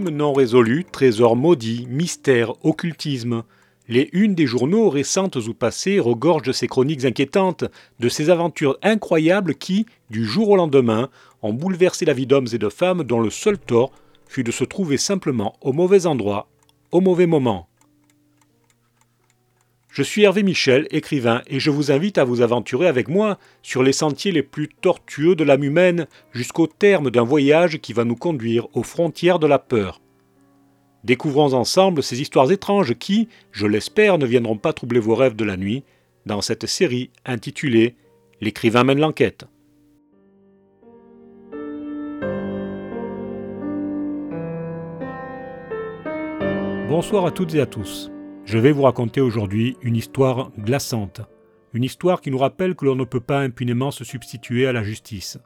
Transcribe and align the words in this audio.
Non 0.00 0.32
résolus, 0.32 0.84
trésors 0.90 1.36
maudits, 1.36 1.86
mystères, 1.88 2.52
occultisme. 2.64 3.44
Les 3.88 4.10
unes 4.12 4.34
des 4.34 4.46
journaux 4.46 4.90
récentes 4.90 5.36
ou 5.36 5.54
passées 5.54 6.00
regorgent 6.00 6.42
de 6.46 6.52
ces 6.52 6.66
chroniques 6.66 7.04
inquiétantes, 7.04 7.64
de 7.98 8.08
ces 8.08 8.28
aventures 8.28 8.76
incroyables 8.82 9.54
qui, 9.54 9.86
du 10.10 10.24
jour 10.24 10.50
au 10.50 10.56
lendemain, 10.56 11.08
ont 11.42 11.54
bouleversé 11.54 12.04
la 12.04 12.12
vie 12.12 12.26
d'hommes 12.26 12.48
et 12.52 12.58
de 12.58 12.68
femmes 12.68 13.04
dont 13.04 13.20
le 13.20 13.30
seul 13.30 13.58
tort 13.58 13.90
fut 14.26 14.44
de 14.44 14.52
se 14.52 14.64
trouver 14.64 14.98
simplement 14.98 15.54
au 15.62 15.72
mauvais 15.72 16.06
endroit, 16.06 16.48
au 16.92 17.00
mauvais 17.00 17.26
moment. 17.26 17.68
Je 19.96 20.02
suis 20.02 20.24
Hervé 20.24 20.42
Michel, 20.42 20.86
écrivain, 20.90 21.40
et 21.46 21.58
je 21.58 21.70
vous 21.70 21.90
invite 21.90 22.18
à 22.18 22.24
vous 22.24 22.42
aventurer 22.42 22.86
avec 22.86 23.08
moi 23.08 23.38
sur 23.62 23.82
les 23.82 23.94
sentiers 23.94 24.30
les 24.30 24.42
plus 24.42 24.68
tortueux 24.68 25.34
de 25.34 25.42
l'âme 25.42 25.64
humaine 25.64 26.06
jusqu'au 26.32 26.66
terme 26.66 27.10
d'un 27.10 27.22
voyage 27.22 27.78
qui 27.78 27.94
va 27.94 28.04
nous 28.04 28.14
conduire 28.14 28.68
aux 28.76 28.82
frontières 28.82 29.38
de 29.38 29.46
la 29.46 29.58
peur. 29.58 30.02
Découvrons 31.02 31.54
ensemble 31.54 32.02
ces 32.02 32.20
histoires 32.20 32.52
étranges 32.52 32.94
qui, 32.94 33.28
je 33.52 33.66
l'espère, 33.66 34.18
ne 34.18 34.26
viendront 34.26 34.58
pas 34.58 34.74
troubler 34.74 35.00
vos 35.00 35.14
rêves 35.14 35.34
de 35.34 35.46
la 35.46 35.56
nuit 35.56 35.82
dans 36.26 36.42
cette 36.42 36.66
série 36.66 37.08
intitulée 37.24 37.94
L'écrivain 38.42 38.84
mène 38.84 39.00
l'enquête. 39.00 39.46
Bonsoir 46.90 47.24
à 47.24 47.30
toutes 47.30 47.54
et 47.54 47.62
à 47.62 47.66
tous. 47.66 48.10
Je 48.46 48.58
vais 48.58 48.70
vous 48.70 48.82
raconter 48.82 49.20
aujourd'hui 49.20 49.76
une 49.82 49.96
histoire 49.96 50.52
glaçante, 50.56 51.20
une 51.74 51.82
histoire 51.82 52.20
qui 52.20 52.30
nous 52.30 52.38
rappelle 52.38 52.76
que 52.76 52.84
l'on 52.84 52.94
ne 52.94 53.02
peut 53.02 53.18
pas 53.18 53.40
impunément 53.40 53.90
se 53.90 54.04
substituer 54.04 54.68
à 54.68 54.72
la 54.72 54.84
justice. 54.84 55.38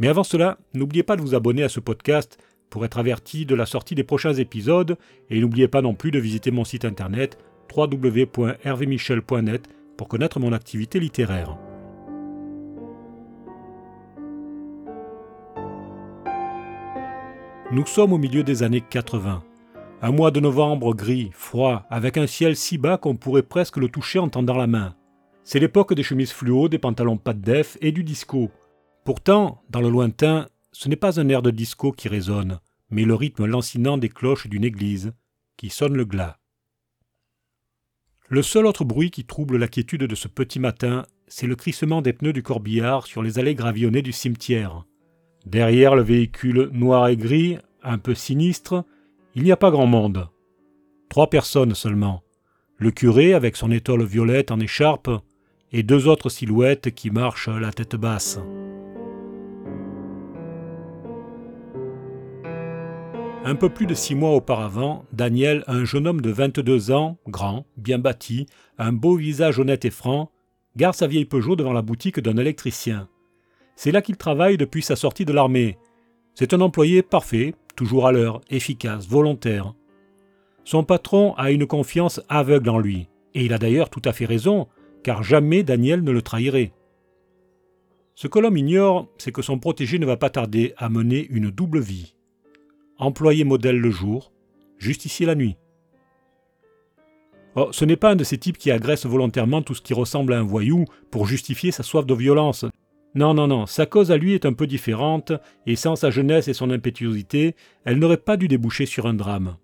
Mais 0.00 0.08
avant 0.08 0.24
cela, 0.24 0.58
n'oubliez 0.74 1.04
pas 1.04 1.14
de 1.14 1.20
vous 1.20 1.36
abonner 1.36 1.62
à 1.62 1.68
ce 1.68 1.78
podcast 1.78 2.38
pour 2.68 2.84
être 2.84 2.98
averti 2.98 3.46
de 3.46 3.54
la 3.54 3.66
sortie 3.66 3.94
des 3.94 4.02
prochains 4.02 4.34
épisodes 4.34 4.98
et 5.30 5.38
n'oubliez 5.38 5.68
pas 5.68 5.80
non 5.80 5.94
plus 5.94 6.10
de 6.10 6.18
visiter 6.18 6.50
mon 6.50 6.64
site 6.64 6.84
internet 6.84 7.38
www.hervemichel.net 7.72 9.68
pour 9.96 10.08
connaître 10.08 10.40
mon 10.40 10.52
activité 10.52 10.98
littéraire. 10.98 11.56
Nous 17.70 17.86
sommes 17.86 18.12
au 18.12 18.18
milieu 18.18 18.42
des 18.42 18.64
années 18.64 18.82
80. 18.90 19.44
Un 20.02 20.12
mois 20.12 20.30
de 20.30 20.40
novembre 20.40 20.94
gris, 20.94 21.30
froid, 21.34 21.84
avec 21.90 22.16
un 22.16 22.26
ciel 22.26 22.56
si 22.56 22.78
bas 22.78 22.96
qu'on 22.96 23.16
pourrait 23.16 23.42
presque 23.42 23.76
le 23.76 23.88
toucher 23.88 24.18
en 24.18 24.30
tendant 24.30 24.56
la 24.56 24.66
main. 24.66 24.96
C'est 25.44 25.58
l'époque 25.58 25.92
des 25.92 26.02
chemises 26.02 26.32
fluo, 26.32 26.70
des 26.70 26.78
pantalons 26.78 27.18
pas 27.18 27.34
de 27.34 27.42
def 27.42 27.76
et 27.82 27.92
du 27.92 28.02
disco. 28.02 28.50
Pourtant, 29.04 29.62
dans 29.68 29.82
le 29.82 29.90
lointain, 29.90 30.48
ce 30.72 30.88
n'est 30.88 30.96
pas 30.96 31.20
un 31.20 31.28
air 31.28 31.42
de 31.42 31.50
disco 31.50 31.92
qui 31.92 32.08
résonne, 32.08 32.60
mais 32.88 33.04
le 33.04 33.14
rythme 33.14 33.44
lancinant 33.44 33.98
des 33.98 34.08
cloches 34.08 34.46
d'une 34.46 34.64
église 34.64 35.12
qui 35.58 35.68
sonne 35.68 35.94
le 35.94 36.06
glas. 36.06 36.38
Le 38.28 38.40
seul 38.40 38.64
autre 38.64 38.84
bruit 38.84 39.10
qui 39.10 39.26
trouble 39.26 39.58
la 39.58 39.68
quiétude 39.68 40.04
de 40.04 40.14
ce 40.14 40.28
petit 40.28 40.60
matin, 40.60 41.04
c'est 41.26 41.46
le 41.46 41.56
crissement 41.56 42.00
des 42.00 42.14
pneus 42.14 42.32
du 42.32 42.42
corbillard 42.42 43.06
sur 43.06 43.22
les 43.22 43.38
allées 43.38 43.54
gravillonnées 43.54 44.00
du 44.00 44.12
cimetière. 44.12 44.86
Derrière 45.44 45.94
le 45.94 46.02
véhicule 46.02 46.70
noir 46.72 47.08
et 47.08 47.18
gris, 47.18 47.58
un 47.82 47.98
peu 47.98 48.14
sinistre, 48.14 48.84
il 49.34 49.44
n'y 49.44 49.52
a 49.52 49.56
pas 49.56 49.70
grand 49.70 49.86
monde. 49.86 50.28
Trois 51.08 51.28
personnes 51.28 51.74
seulement. 51.74 52.22
Le 52.76 52.90
curé 52.90 53.34
avec 53.34 53.56
son 53.56 53.70
étole 53.70 54.04
violette 54.04 54.50
en 54.50 54.58
écharpe 54.58 55.10
et 55.72 55.82
deux 55.82 56.08
autres 56.08 56.28
silhouettes 56.28 56.90
qui 56.94 57.10
marchent 57.10 57.48
la 57.48 57.70
tête 57.72 57.96
basse. 57.96 58.40
Un 63.44 63.54
peu 63.54 63.68
plus 63.68 63.86
de 63.86 63.94
six 63.94 64.14
mois 64.14 64.32
auparavant, 64.32 65.04
Daniel, 65.12 65.64
un 65.66 65.84
jeune 65.84 66.06
homme 66.06 66.20
de 66.20 66.30
22 66.30 66.90
ans, 66.90 67.16
grand, 67.26 67.64
bien 67.76 67.98
bâti, 67.98 68.46
un 68.78 68.92
beau 68.92 69.16
visage 69.16 69.58
honnête 69.58 69.84
et 69.84 69.90
franc, 69.90 70.30
garde 70.76 70.94
sa 70.94 71.06
vieille 71.06 71.24
Peugeot 71.24 71.56
devant 71.56 71.72
la 71.72 71.82
boutique 71.82 72.20
d'un 72.20 72.36
électricien. 72.36 73.08
C'est 73.76 73.92
là 73.92 74.02
qu'il 74.02 74.16
travaille 74.16 74.58
depuis 74.58 74.82
sa 74.82 74.94
sortie 74.94 75.24
de 75.24 75.32
l'armée. 75.32 75.78
C'est 76.34 76.52
un 76.52 76.60
employé 76.60 77.02
parfait, 77.02 77.54
toujours 77.80 78.06
à 78.06 78.12
l'heure, 78.12 78.42
efficace, 78.50 79.08
volontaire. 79.08 79.72
Son 80.64 80.84
patron 80.84 81.32
a 81.36 81.50
une 81.50 81.66
confiance 81.66 82.20
aveugle 82.28 82.68
en 82.68 82.78
lui, 82.78 83.08
et 83.32 83.42
il 83.42 83.54
a 83.54 83.58
d'ailleurs 83.58 83.88
tout 83.88 84.02
à 84.04 84.12
fait 84.12 84.26
raison, 84.26 84.68
car 85.02 85.22
jamais 85.22 85.62
Daniel 85.62 86.04
ne 86.04 86.10
le 86.10 86.20
trahirait. 86.20 86.74
Ce 88.14 88.28
que 88.28 88.38
l'homme 88.38 88.58
ignore, 88.58 89.08
c'est 89.16 89.32
que 89.32 89.40
son 89.40 89.58
protégé 89.58 89.98
ne 89.98 90.04
va 90.04 90.18
pas 90.18 90.28
tarder 90.28 90.74
à 90.76 90.90
mener 90.90 91.26
une 91.30 91.50
double 91.50 91.80
vie. 91.80 92.16
Employé 92.98 93.44
modèle 93.44 93.78
le 93.78 93.90
jour, 93.90 94.30
justicier 94.76 95.24
la 95.24 95.34
nuit. 95.34 95.56
Oh, 97.56 97.70
ce 97.72 97.86
n'est 97.86 97.96
pas 97.96 98.10
un 98.10 98.16
de 98.16 98.24
ces 98.24 98.36
types 98.36 98.58
qui 98.58 98.70
agresse 98.70 99.06
volontairement 99.06 99.62
tout 99.62 99.74
ce 99.74 99.80
qui 99.80 99.94
ressemble 99.94 100.34
à 100.34 100.38
un 100.38 100.44
voyou 100.44 100.84
pour 101.10 101.26
justifier 101.26 101.72
sa 101.72 101.82
soif 101.82 102.04
de 102.04 102.12
violence. 102.12 102.66
Non, 103.14 103.34
non, 103.34 103.48
non, 103.48 103.66
sa 103.66 103.86
cause 103.86 104.12
à 104.12 104.16
lui 104.16 104.34
est 104.34 104.46
un 104.46 104.52
peu 104.52 104.66
différente, 104.66 105.32
et 105.66 105.74
sans 105.74 105.96
sa 105.96 106.10
jeunesse 106.10 106.46
et 106.46 106.54
son 106.54 106.70
impétuosité, 106.70 107.56
elle 107.84 107.98
n'aurait 107.98 108.16
pas 108.16 108.36
dû 108.36 108.46
déboucher 108.46 108.86
sur 108.86 109.06
un 109.06 109.14
drame. 109.14 109.56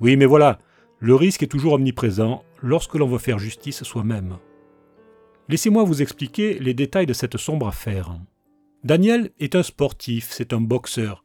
Oui, 0.00 0.16
mais 0.16 0.26
voilà, 0.26 0.58
le 0.98 1.14
risque 1.14 1.42
est 1.42 1.50
toujours 1.50 1.74
omniprésent 1.74 2.44
lorsque 2.62 2.94
l'on 2.94 3.06
veut 3.06 3.18
faire 3.18 3.38
justice 3.38 3.82
soi-même. 3.82 4.36
Laissez-moi 5.48 5.84
vous 5.84 6.02
expliquer 6.02 6.58
les 6.58 6.74
détails 6.74 7.06
de 7.06 7.12
cette 7.14 7.38
sombre 7.38 7.68
affaire. 7.68 8.14
Daniel 8.84 9.30
est 9.40 9.56
un 9.56 9.62
sportif, 9.62 10.28
c'est 10.30 10.52
un 10.52 10.60
boxeur. 10.60 11.24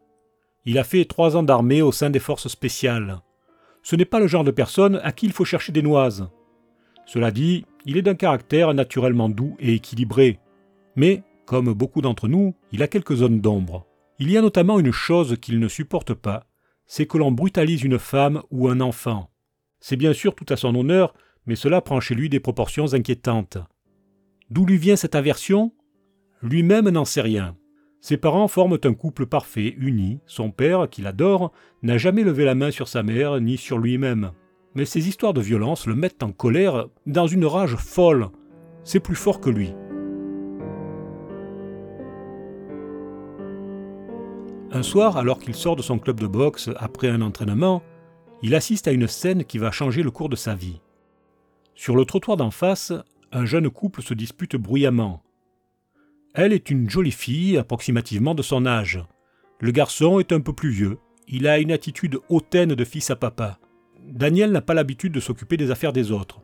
Il 0.66 0.80
a 0.80 0.84
fait 0.84 1.06
trois 1.06 1.36
ans 1.38 1.44
d'armée 1.44 1.82
au 1.82 1.92
sein 1.92 2.10
des 2.10 2.20
forces 2.20 2.48
spéciales. 2.48 3.22
Ce 3.84 3.96
n'est 3.96 4.06
pas 4.06 4.20
le 4.20 4.28
genre 4.28 4.44
de 4.44 4.52
personne 4.52 5.00
à 5.04 5.12
qui 5.12 5.26
il 5.28 5.32
faut 5.32 5.46
chercher 5.46 5.72
des 5.72 5.84
noises. 5.84 6.28
Cela 7.06 7.30
dit, 7.30 7.66
il 7.86 7.98
est 7.98 8.02
d'un 8.02 8.16
caractère 8.16 8.74
naturellement 8.74 9.30
doux 9.30 9.56
et 9.60 9.74
équilibré. 9.74 10.40
Mais, 10.96 11.24
comme 11.46 11.74
beaucoup 11.74 12.02
d'entre 12.02 12.28
nous, 12.28 12.56
il 12.72 12.84
a 12.84 12.88
quelques 12.88 13.16
zones 13.16 13.42
d'ombre. 13.42 13.86
Il 14.20 14.32
y 14.32 14.38
a 14.38 14.42
notamment 14.42 14.80
une 14.80 14.92
chose 14.92 15.38
qu'il 15.42 15.60
ne 15.60 15.68
supporte 15.68 16.14
pas, 16.14 16.46
c'est 16.88 17.06
que 17.06 17.18
l'on 17.18 17.32
brutalise 17.32 17.84
une 17.84 18.00
femme 18.00 18.42
ou 18.52 18.70
un 18.70 18.80
enfant. 18.80 19.30
C'est 19.80 19.98
bien 19.98 20.14
sûr 20.14 20.36
tout 20.36 20.46
à 20.50 20.56
son 20.56 20.76
honneur, 20.76 21.14
mais 21.46 21.56
cela 21.56 21.82
prend 21.82 22.00
chez 22.00 22.16
lui 22.16 22.30
des 22.30 22.40
proportions 22.40 22.94
inquiétantes. 22.94 23.58
D'où 24.50 24.66
lui 24.66 24.78
vient 24.78 24.96
cette 24.96 25.16
aversion? 25.16 25.74
Lui-même 26.42 26.90
n'en 26.90 27.06
sait 27.06 27.22
rien. 27.22 27.56
Ses 28.02 28.18
parents 28.18 28.48
forment 28.48 28.78
un 28.84 28.94
couple 28.94 29.26
parfait, 29.26 29.74
uni. 29.78 30.20
Son 30.28 30.52
père, 30.52 30.88
qu'il 30.90 31.08
adore, 31.08 31.52
n'a 31.82 31.98
jamais 31.98 32.24
levé 32.24 32.46
la 32.46 32.54
main 32.54 32.70
sur 32.70 32.88
sa 32.88 33.02
mère 33.02 33.42
ni 33.42 33.58
sur 33.58 33.80
lui-même. 33.80 34.32
Mais 34.76 34.86
ces 34.86 35.08
histoires 35.08 35.34
de 35.34 35.42
violence 35.42 35.88
le 35.88 35.96
mettent 35.96 36.22
en 36.22 36.32
colère, 36.32 36.88
dans 37.08 37.28
une 37.28 37.46
rage 37.46 37.76
folle. 37.76 38.30
C'est 38.84 39.00
plus 39.00 39.16
fort 39.16 39.40
que 39.40 39.50
lui. 39.50 39.74
Un 44.76 44.84
soir, 44.84 45.16
alors 45.16 45.40
qu'il 45.40 45.56
sort 45.56 45.78
de 45.78 45.82
son 45.82 45.98
club 45.98 46.20
de 46.20 46.28
boxe 46.28 46.70
après 46.76 47.08
un 47.08 47.22
entraînement, 47.22 47.82
il 48.42 48.54
assiste 48.54 48.90
à 48.90 48.92
une 48.92 49.08
scène 49.08 49.46
qui 49.46 49.58
va 49.58 49.72
changer 49.72 50.04
le 50.04 50.12
cours 50.12 50.28
de 50.28 50.36
sa 50.36 50.54
vie. 50.54 50.82
Sur 51.76 51.96
le 51.96 52.04
trottoir 52.04 52.36
d'en 52.36 52.52
face, 52.52 52.92
un 53.32 53.46
jeune 53.46 53.70
couple 53.70 54.02
se 54.02 54.14
dispute 54.14 54.58
bruyamment. 54.58 55.24
Elle 56.34 56.52
est 56.52 56.70
une 56.70 56.90
jolie 56.90 57.12
fille, 57.12 57.58
approximativement 57.58 58.36
de 58.36 58.42
son 58.42 58.66
âge. 58.66 59.02
Le 59.62 59.72
garçon 59.72 60.20
est 60.20 60.34
un 60.34 60.42
peu 60.42 60.52
plus 60.52 60.72
vieux. 60.72 60.98
Il 61.30 61.48
a 61.48 61.60
une 61.60 61.72
attitude 61.72 62.20
hautaine 62.28 62.76
de 62.76 62.84
fils 62.84 63.10
à 63.10 63.16
papa. 63.16 63.60
Daniel 64.06 64.52
n'a 64.52 64.62
pas 64.62 64.74
l'habitude 64.74 65.14
de 65.14 65.22
s'occuper 65.22 65.56
des 65.56 65.72
affaires 65.72 65.94
des 65.94 66.12
autres. 66.12 66.42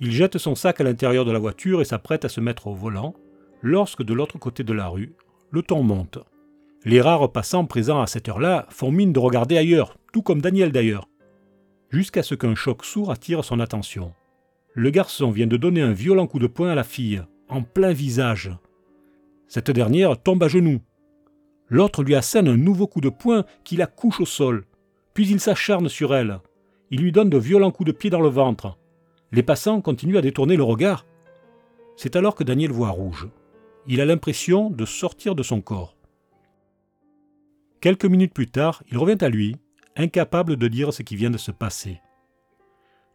Il 0.00 0.12
jette 0.12 0.38
son 0.38 0.54
sac 0.54 0.80
à 0.80 0.84
l'intérieur 0.84 1.26
de 1.26 1.32
la 1.32 1.38
voiture 1.38 1.82
et 1.82 1.84
s'apprête 1.84 2.24
à 2.24 2.30
se 2.30 2.40
mettre 2.40 2.68
au 2.68 2.74
volant, 2.74 3.12
lorsque 3.60 4.02
de 4.02 4.14
l'autre 4.14 4.38
côté 4.38 4.64
de 4.64 4.72
la 4.72 4.88
rue, 4.88 5.12
le 5.50 5.60
ton 5.60 5.82
monte. 5.82 6.18
Les 6.84 7.00
rares 7.00 7.32
passants 7.32 7.64
présents 7.64 8.00
à 8.00 8.06
cette 8.06 8.28
heure-là 8.28 8.66
font 8.70 8.92
mine 8.92 9.12
de 9.12 9.18
regarder 9.18 9.58
ailleurs, 9.58 9.96
tout 10.12 10.22
comme 10.22 10.40
Daniel 10.40 10.70
d'ailleurs, 10.70 11.08
jusqu'à 11.90 12.22
ce 12.22 12.34
qu'un 12.34 12.54
choc 12.54 12.84
sourd 12.84 13.10
attire 13.10 13.44
son 13.44 13.58
attention. 13.58 14.12
Le 14.74 14.90
garçon 14.90 15.30
vient 15.30 15.48
de 15.48 15.56
donner 15.56 15.80
un 15.80 15.92
violent 15.92 16.28
coup 16.28 16.38
de 16.38 16.46
poing 16.46 16.70
à 16.70 16.76
la 16.76 16.84
fille, 16.84 17.22
en 17.48 17.62
plein 17.62 17.92
visage. 17.92 18.52
Cette 19.48 19.72
dernière 19.72 20.22
tombe 20.22 20.42
à 20.42 20.48
genoux. 20.48 20.80
L'autre 21.68 22.04
lui 22.04 22.14
assène 22.14 22.46
un 22.46 22.56
nouveau 22.56 22.86
coup 22.86 23.00
de 23.00 23.08
poing 23.08 23.44
qui 23.64 23.76
la 23.76 23.86
couche 23.86 24.20
au 24.20 24.26
sol. 24.26 24.64
Puis 25.14 25.28
il 25.28 25.40
s'acharne 25.40 25.88
sur 25.88 26.14
elle. 26.14 26.38
Il 26.90 27.00
lui 27.00 27.12
donne 27.12 27.28
de 27.28 27.38
violents 27.38 27.72
coups 27.72 27.88
de 27.88 27.92
pied 27.92 28.08
dans 28.08 28.20
le 28.20 28.28
ventre. 28.28 28.78
Les 29.32 29.42
passants 29.42 29.80
continuent 29.80 30.16
à 30.16 30.22
détourner 30.22 30.56
le 30.56 30.62
regard. 30.62 31.06
C'est 31.96 32.14
alors 32.14 32.36
que 32.36 32.44
Daniel 32.44 32.70
voit 32.70 32.90
rouge. 32.90 33.28
Il 33.88 34.00
a 34.00 34.06
l'impression 34.06 34.70
de 34.70 34.84
sortir 34.84 35.34
de 35.34 35.42
son 35.42 35.60
corps. 35.60 35.97
Quelques 37.80 38.06
minutes 38.06 38.34
plus 38.34 38.48
tard, 38.48 38.82
il 38.90 38.98
revient 38.98 39.22
à 39.22 39.28
lui, 39.28 39.56
incapable 39.96 40.56
de 40.56 40.66
dire 40.66 40.92
ce 40.92 41.02
qui 41.02 41.14
vient 41.14 41.30
de 41.30 41.38
se 41.38 41.52
passer. 41.52 42.00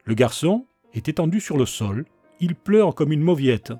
Le 0.06 0.14
garçon 0.14 0.66
est 0.94 1.10
étendu 1.10 1.42
sur 1.42 1.58
le 1.58 1.66
sol, 1.66 2.06
il 2.40 2.56
pleure 2.56 2.96
comme 2.96 3.12
une 3.12 3.22
mauviette. 3.22 3.74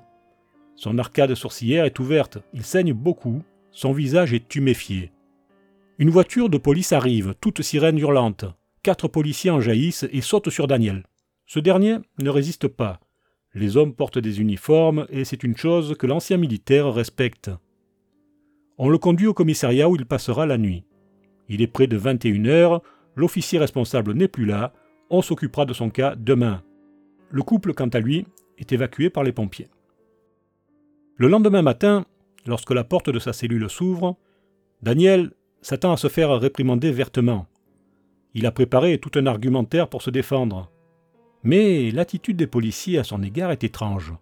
Son 0.76 0.98
arcade 0.98 1.34
sourcilière 1.34 1.84
est 1.84 1.98
ouverte, 1.98 2.38
il 2.52 2.64
saigne 2.64 2.92
beaucoup, 2.92 3.42
son 3.70 3.92
visage 3.92 4.34
est 4.34 4.46
tuméfié. 4.46 5.10
Une 5.98 6.10
voiture 6.10 6.50
de 6.50 6.58
police 6.58 6.92
arrive, 6.92 7.34
toute 7.40 7.62
sirène 7.62 7.98
hurlante. 7.98 8.44
Quatre 8.82 9.08
policiers 9.08 9.50
en 9.50 9.60
jaillissent 9.60 10.06
et 10.12 10.20
sautent 10.20 10.50
sur 10.50 10.66
Daniel. 10.66 11.04
Ce 11.46 11.60
dernier 11.60 11.96
ne 12.18 12.30
résiste 12.30 12.68
pas. 12.68 13.00
Les 13.54 13.76
hommes 13.76 13.94
portent 13.94 14.18
des 14.18 14.40
uniformes 14.40 15.06
et 15.08 15.24
c'est 15.24 15.44
une 15.44 15.56
chose 15.56 15.96
que 15.96 16.06
l'ancien 16.06 16.36
militaire 16.36 16.92
respecte. 16.92 17.50
On 18.78 18.88
le 18.88 18.98
conduit 18.98 19.26
au 19.26 19.34
commissariat 19.34 19.88
où 19.88 19.96
il 19.96 20.06
passera 20.06 20.46
la 20.46 20.58
nuit. 20.58 20.84
Il 21.48 21.62
est 21.62 21.66
près 21.66 21.86
de 21.86 21.96
21 21.96 22.46
heures, 22.46 22.82
l'officier 23.14 23.58
responsable 23.58 24.14
n'est 24.14 24.28
plus 24.28 24.46
là, 24.46 24.72
on 25.10 25.22
s'occupera 25.22 25.64
de 25.64 25.72
son 25.72 25.90
cas 25.90 26.14
demain. 26.16 26.62
Le 27.30 27.42
couple, 27.42 27.74
quant 27.74 27.88
à 27.88 28.00
lui, 28.00 28.26
est 28.58 28.72
évacué 28.72 29.10
par 29.10 29.22
les 29.22 29.32
pompiers. 29.32 29.68
Le 31.16 31.28
lendemain 31.28 31.62
matin, 31.62 32.04
lorsque 32.46 32.72
la 32.72 32.84
porte 32.84 33.10
de 33.10 33.18
sa 33.18 33.32
cellule 33.32 33.70
s'ouvre, 33.70 34.16
Daniel 34.82 35.32
s'attend 35.62 35.92
à 35.92 35.96
se 35.96 36.08
faire 36.08 36.38
réprimander 36.38 36.90
vertement. 36.90 37.46
Il 38.34 38.46
a 38.46 38.52
préparé 38.52 38.98
tout 38.98 39.12
un 39.14 39.26
argumentaire 39.26 39.88
pour 39.88 40.02
se 40.02 40.10
défendre. 40.10 40.70
Mais 41.44 41.90
l'attitude 41.90 42.36
des 42.36 42.46
policiers 42.46 42.98
à 42.98 43.04
son 43.04 43.22
égard 43.22 43.52
est 43.52 43.64
étrange. 43.64 44.12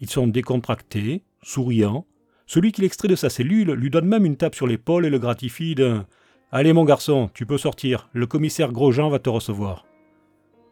Ils 0.00 0.10
sont 0.10 0.26
décontractés, 0.26 1.22
souriants. 1.42 2.06
Celui 2.48 2.72
qui 2.72 2.80
l'extrait 2.80 3.08
de 3.08 3.14
sa 3.14 3.28
cellule 3.28 3.72
lui 3.72 3.90
donne 3.90 4.06
même 4.06 4.24
une 4.24 4.38
tape 4.38 4.54
sur 4.54 4.66
l'épaule 4.66 5.04
et 5.04 5.10
le 5.10 5.18
gratifie 5.18 5.74
d'un 5.74 6.06
Allez 6.50 6.72
mon 6.72 6.86
garçon, 6.86 7.28
tu 7.34 7.44
peux 7.44 7.58
sortir, 7.58 8.08
le 8.14 8.26
commissaire 8.26 8.72
Grosjean 8.72 9.10
va 9.10 9.18
te 9.18 9.28
recevoir. 9.28 9.84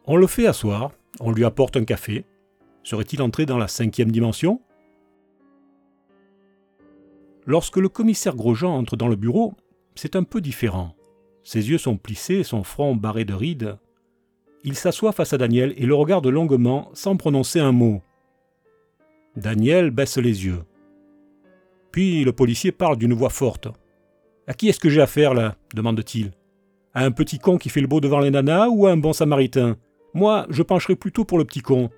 On 0.06 0.16
le 0.16 0.26
fait 0.26 0.46
asseoir, 0.46 0.92
on 1.20 1.32
lui 1.32 1.44
apporte 1.44 1.76
un 1.76 1.84
café. 1.84 2.24
Serait-il 2.82 3.20
entré 3.20 3.44
dans 3.44 3.58
la 3.58 3.68
cinquième 3.68 4.10
dimension? 4.10 4.62
Lorsque 7.44 7.76
le 7.76 7.90
commissaire 7.90 8.36
Grosjean 8.36 8.74
entre 8.74 8.96
dans 8.96 9.08
le 9.08 9.16
bureau, 9.16 9.52
c'est 9.94 10.16
un 10.16 10.22
peu 10.22 10.40
différent. 10.40 10.96
Ses 11.42 11.68
yeux 11.68 11.78
sont 11.78 11.98
plissés, 11.98 12.42
son 12.42 12.64
front 12.64 12.96
barré 12.96 13.26
de 13.26 13.34
rides. 13.34 13.76
Il 14.64 14.76
s'assoit 14.76 15.12
face 15.12 15.34
à 15.34 15.38
Daniel 15.38 15.74
et 15.76 15.84
le 15.84 15.94
regarde 15.94 16.26
longuement 16.26 16.88
sans 16.94 17.18
prononcer 17.18 17.60
un 17.60 17.72
mot. 17.72 18.00
Daniel 19.36 19.90
baisse 19.90 20.16
les 20.16 20.46
yeux. 20.46 20.62
Puis 21.96 22.24
le 22.24 22.32
policier 22.32 22.72
parle 22.72 22.98
d'une 22.98 23.14
voix 23.14 23.30
forte. 23.30 23.68
À 24.46 24.52
qui 24.52 24.68
est-ce 24.68 24.78
que 24.78 24.90
j'ai 24.90 25.00
affaire 25.00 25.32
là? 25.32 25.56
demande-t-il. 25.74 26.32
À 26.92 27.06
un 27.06 27.10
petit 27.10 27.38
con 27.38 27.56
qui 27.56 27.70
fait 27.70 27.80
le 27.80 27.86
beau 27.86 28.02
devant 28.02 28.20
les 28.20 28.30
nanas 28.30 28.68
ou 28.68 28.86
à 28.86 28.90
un 28.90 28.98
bon 28.98 29.14
samaritain? 29.14 29.78
Moi, 30.12 30.44
je 30.50 30.62
pencherai 30.62 30.94
plutôt 30.94 31.24
pour 31.24 31.38
le 31.38 31.46
petit 31.46 31.62
con. 31.62 31.88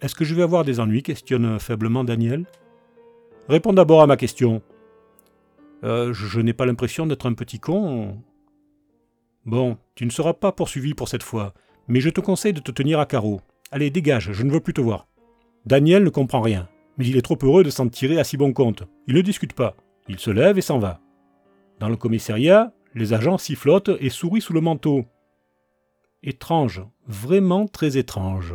Est-ce 0.00 0.14
que 0.14 0.24
je 0.24 0.36
vais 0.36 0.44
avoir 0.44 0.64
des 0.64 0.78
ennuis? 0.78 1.02
questionne 1.02 1.58
faiblement 1.58 2.04
Daniel. 2.04 2.46
Réponds 3.48 3.72
d'abord 3.72 4.02
à 4.02 4.06
ma 4.06 4.16
question. 4.16 4.62
Euh, 5.82 6.12
je, 6.12 6.38
n'ai 6.38 6.52
pas 6.52 6.66
l'impression 6.66 7.04
d'être 7.04 7.26
un 7.26 7.34
petit 7.34 7.58
con. 7.58 8.22
Bon, 9.44 9.78
tu 9.96 10.04
ne 10.04 10.10
seras 10.10 10.34
pas 10.34 10.52
poursuivi 10.52 10.94
pour 10.94 11.08
cette 11.08 11.24
fois, 11.24 11.54
mais 11.88 11.98
je 11.98 12.10
te 12.10 12.20
conseille 12.20 12.52
de 12.52 12.60
te 12.60 12.70
tenir 12.70 13.00
à 13.00 13.06
carreau. 13.06 13.40
Allez, 13.72 13.90
dégage, 13.90 14.30
je 14.30 14.44
ne 14.44 14.52
veux 14.52 14.60
plus 14.60 14.74
te 14.74 14.80
voir. 14.80 15.08
Daniel 15.66 16.04
ne 16.04 16.08
comprend 16.08 16.40
rien, 16.40 16.68
mais 16.98 17.06
il 17.06 17.16
est 17.16 17.22
trop 17.22 17.38
heureux 17.42 17.62
de 17.62 17.70
s'en 17.70 17.88
tirer 17.88 18.18
à 18.18 18.24
si 18.24 18.36
bon 18.36 18.52
compte. 18.52 18.82
Il 19.06 19.14
ne 19.14 19.20
discute 19.22 19.52
pas. 19.52 19.76
Il 20.08 20.18
se 20.18 20.30
lève 20.30 20.58
et 20.58 20.62
s'en 20.62 20.78
va. 20.78 21.00
Dans 21.78 21.88
le 21.88 21.96
commissariat, 21.96 22.72
les 22.94 23.12
agents 23.12 23.38
sifflotent 23.38 23.90
et 24.00 24.10
sourient 24.10 24.40
sous 24.40 24.52
le 24.52 24.60
manteau. 24.60 25.04
Étrange, 26.22 26.82
vraiment 27.06 27.68
très 27.68 27.96
étrange. 27.96 28.54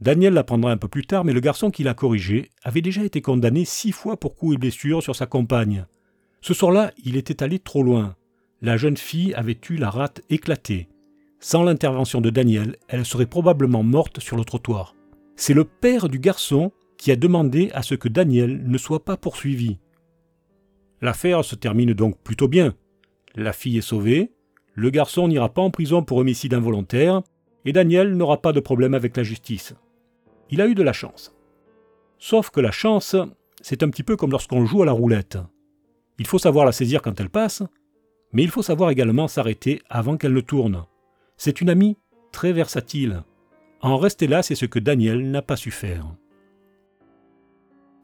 Daniel 0.00 0.32
l'apprendra 0.32 0.70
un 0.70 0.76
peu 0.76 0.88
plus 0.88 1.04
tard, 1.06 1.24
mais 1.24 1.32
le 1.32 1.40
garçon 1.40 1.70
qui 1.70 1.82
l'a 1.82 1.92
corrigé 1.92 2.50
avait 2.62 2.80
déjà 2.80 3.04
été 3.04 3.20
condamné 3.20 3.64
six 3.64 3.92
fois 3.92 4.16
pour 4.16 4.36
coups 4.36 4.54
et 4.54 4.58
blessures 4.58 5.02
sur 5.02 5.16
sa 5.16 5.26
compagne. 5.26 5.86
Ce 6.40 6.54
soir-là, 6.54 6.92
il 7.04 7.16
était 7.16 7.42
allé 7.42 7.58
trop 7.58 7.82
loin. 7.82 8.14
La 8.62 8.76
jeune 8.76 8.96
fille 8.96 9.34
avait 9.34 9.58
eu 9.68 9.76
la 9.76 9.90
rate 9.90 10.22
éclatée. 10.30 10.88
Sans 11.40 11.64
l'intervention 11.64 12.20
de 12.20 12.30
Daniel, 12.30 12.76
elle 12.88 13.04
serait 13.04 13.26
probablement 13.26 13.82
morte 13.82 14.20
sur 14.20 14.36
le 14.36 14.44
trottoir. 14.44 14.94
C'est 15.36 15.54
le 15.54 15.64
père 15.64 16.08
du 16.08 16.18
garçon 16.18 16.72
qui 16.98 17.10
a 17.10 17.16
demandé 17.16 17.70
à 17.72 17.82
ce 17.82 17.94
que 17.94 18.08
Daniel 18.08 18.62
ne 18.66 18.76
soit 18.76 19.04
pas 19.04 19.16
poursuivi. 19.16 19.78
L'affaire 21.00 21.44
se 21.44 21.54
termine 21.54 21.94
donc 21.94 22.18
plutôt 22.18 22.48
bien. 22.48 22.74
La 23.34 23.54
fille 23.54 23.78
est 23.78 23.80
sauvée, 23.80 24.32
le 24.74 24.90
garçon 24.90 25.28
n'ira 25.28 25.48
pas 25.48 25.62
en 25.62 25.70
prison 25.70 26.02
pour 26.02 26.18
homicide 26.18 26.52
involontaire, 26.52 27.22
et 27.64 27.72
Daniel 27.72 28.14
n'aura 28.14 28.42
pas 28.42 28.52
de 28.52 28.60
problème 28.60 28.94
avec 28.94 29.16
la 29.16 29.22
justice 29.22 29.74
il 30.50 30.60
a 30.60 30.66
eu 30.66 30.74
de 30.74 30.82
la 30.82 30.92
chance. 30.92 31.34
Sauf 32.18 32.50
que 32.50 32.60
la 32.60 32.70
chance, 32.70 33.16
c'est 33.60 33.82
un 33.82 33.90
petit 33.90 34.02
peu 34.02 34.16
comme 34.16 34.30
lorsqu'on 34.30 34.66
joue 34.66 34.82
à 34.82 34.86
la 34.86 34.92
roulette. 34.92 35.38
Il 36.18 36.26
faut 36.26 36.38
savoir 36.38 36.66
la 36.66 36.72
saisir 36.72 37.02
quand 37.02 37.20
elle 37.20 37.30
passe, 37.30 37.62
mais 38.32 38.42
il 38.42 38.50
faut 38.50 38.62
savoir 38.62 38.90
également 38.90 39.28
s'arrêter 39.28 39.82
avant 39.88 40.16
qu'elle 40.16 40.32
ne 40.32 40.40
tourne. 40.40 40.84
C'est 41.36 41.60
une 41.60 41.70
amie 41.70 41.96
très 42.32 42.52
versatile. 42.52 43.22
En 43.80 43.96
rester 43.96 44.26
là, 44.26 44.42
c'est 44.42 44.56
ce 44.56 44.66
que 44.66 44.80
Daniel 44.80 45.30
n'a 45.30 45.42
pas 45.42 45.56
su 45.56 45.70
faire. 45.70 46.06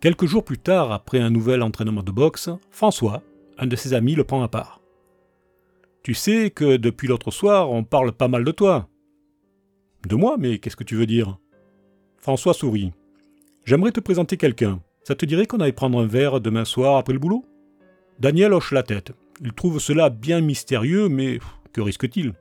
Quelques 0.04 0.26
jours 0.26 0.44
plus 0.44 0.58
tard, 0.58 0.92
après 0.92 1.18
un 1.18 1.30
nouvel 1.30 1.62
entraînement 1.62 2.02
de 2.02 2.12
boxe, 2.12 2.50
François, 2.70 3.22
un 3.56 3.66
de 3.66 3.74
ses 3.74 3.94
amis, 3.94 4.14
le 4.14 4.22
prend 4.22 4.42
à 4.42 4.48
part. 4.48 4.82
Tu 6.02 6.12
sais 6.12 6.50
que 6.50 6.76
depuis 6.76 7.08
l'autre 7.08 7.30
soir, 7.30 7.70
on 7.70 7.84
parle 7.84 8.12
pas 8.12 8.28
mal 8.28 8.44
de 8.44 8.50
toi. 8.50 8.90
De 10.06 10.14
moi, 10.14 10.36
mais 10.38 10.58
qu'est-ce 10.58 10.76
que 10.76 10.84
tu 10.84 10.94
veux 10.94 11.06
dire? 11.06 11.38
François 12.18 12.52
sourit. 12.52 12.92
J'aimerais 13.64 13.92
te 13.92 14.00
présenter 14.00 14.36
quelqu'un. 14.36 14.82
Ça 15.04 15.14
te 15.14 15.24
dirait 15.24 15.46
qu'on 15.46 15.60
aille 15.60 15.72
prendre 15.72 15.98
un 15.98 16.06
verre 16.06 16.42
demain 16.42 16.66
soir 16.66 16.98
après 16.98 17.14
le 17.14 17.18
boulot? 17.18 17.46
Daniel 18.18 18.52
hoche 18.52 18.72
la 18.72 18.82
tête. 18.82 19.12
Il 19.40 19.54
trouve 19.54 19.80
cela 19.80 20.10
bien 20.10 20.42
mystérieux, 20.42 21.08
mais 21.08 21.38
que 21.72 21.80
risque-t-il? 21.80 22.34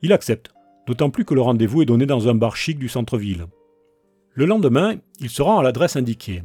Il 0.00 0.14
accepte, 0.14 0.54
d'autant 0.86 1.10
plus 1.10 1.26
que 1.26 1.34
le 1.34 1.42
rendez-vous 1.42 1.82
est 1.82 1.84
donné 1.84 2.06
dans 2.06 2.30
un 2.30 2.34
bar 2.34 2.56
chic 2.56 2.78
du 2.78 2.88
centre-ville. 2.88 3.44
Le 4.32 4.46
lendemain, 4.46 4.94
il 5.18 5.28
se 5.28 5.42
rend 5.42 5.58
à 5.58 5.62
l'adresse 5.62 5.96
indiquée. 5.96 6.44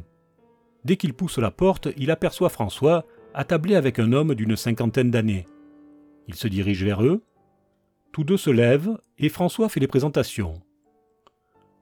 Dès 0.86 0.96
qu'il 0.96 1.14
pousse 1.14 1.38
la 1.38 1.50
porte, 1.50 1.88
il 1.96 2.12
aperçoit 2.12 2.48
François 2.48 3.06
attablé 3.34 3.74
avec 3.74 3.98
un 3.98 4.12
homme 4.12 4.36
d'une 4.36 4.54
cinquantaine 4.54 5.10
d'années. 5.10 5.44
Il 6.28 6.36
se 6.36 6.46
dirige 6.46 6.84
vers 6.84 7.02
eux. 7.02 7.24
Tous 8.12 8.22
deux 8.22 8.36
se 8.36 8.50
lèvent 8.50 8.96
et 9.18 9.28
François 9.28 9.68
fait 9.68 9.80
les 9.80 9.88
présentations. 9.88 10.62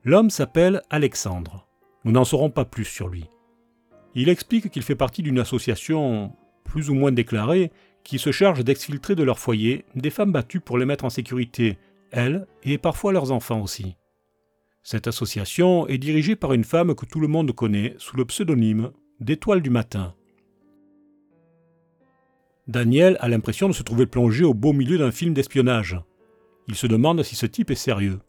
L'homme 0.04 0.30
s'appelle 0.30 0.80
Alexandre. 0.88 1.68
Nous 2.04 2.12
n'en 2.12 2.25
saurons 2.25 2.49
pas 2.49 2.64
plus 2.64 2.87
sur 2.87 3.08
lui. 3.08 3.28
Il 4.14 4.30
explique 4.30 4.70
qu'il 4.70 4.82
fait 4.82 4.94
partie 4.94 5.23
d'une 5.23 5.38
association 5.38 6.32
plus 6.64 6.88
ou 6.88 6.94
moins 6.94 7.12
déclarée 7.12 7.73
qui 8.04 8.18
se 8.18 8.32
charge 8.32 8.64
d'exfiltrer 8.64 9.14
de 9.14 9.23
leur 9.23 9.38
foyer 9.38 9.84
des 9.94 10.08
femmes 10.08 10.32
battues 10.32 10.61
pour 10.61 10.78
les 10.78 10.87
mettre 10.87 11.04
en 11.04 11.11
sécurité, 11.11 11.76
elles 12.11 12.46
et 12.62 12.78
parfois 12.78 13.12
leurs 13.12 13.32
enfants 13.32 13.61
aussi. 13.61 13.96
Cette 14.86 15.06
association 15.06 15.88
est 15.88 15.96
dirigée 15.96 16.36
par 16.36 16.52
une 16.52 16.62
femme 16.62 16.94
que 16.94 17.06
tout 17.06 17.18
le 17.18 17.26
monde 17.26 17.52
connaît 17.52 17.94
sous 17.96 18.18
le 18.18 18.26
pseudonyme 18.26 18.90
d'Étoile 19.18 19.62
du 19.62 19.70
matin. 19.70 20.14
Daniel 22.68 23.16
a 23.20 23.30
l'impression 23.30 23.66
de 23.66 23.72
se 23.72 23.82
trouver 23.82 24.04
plongé 24.04 24.44
au 24.44 24.52
beau 24.52 24.74
milieu 24.74 24.98
d'un 24.98 25.10
film 25.10 25.32
d'espionnage. 25.32 25.98
Il 26.68 26.74
se 26.74 26.86
demande 26.86 27.22
si 27.22 27.34
ce 27.34 27.46
type 27.46 27.70
est 27.70 27.76
sérieux. 27.76 28.20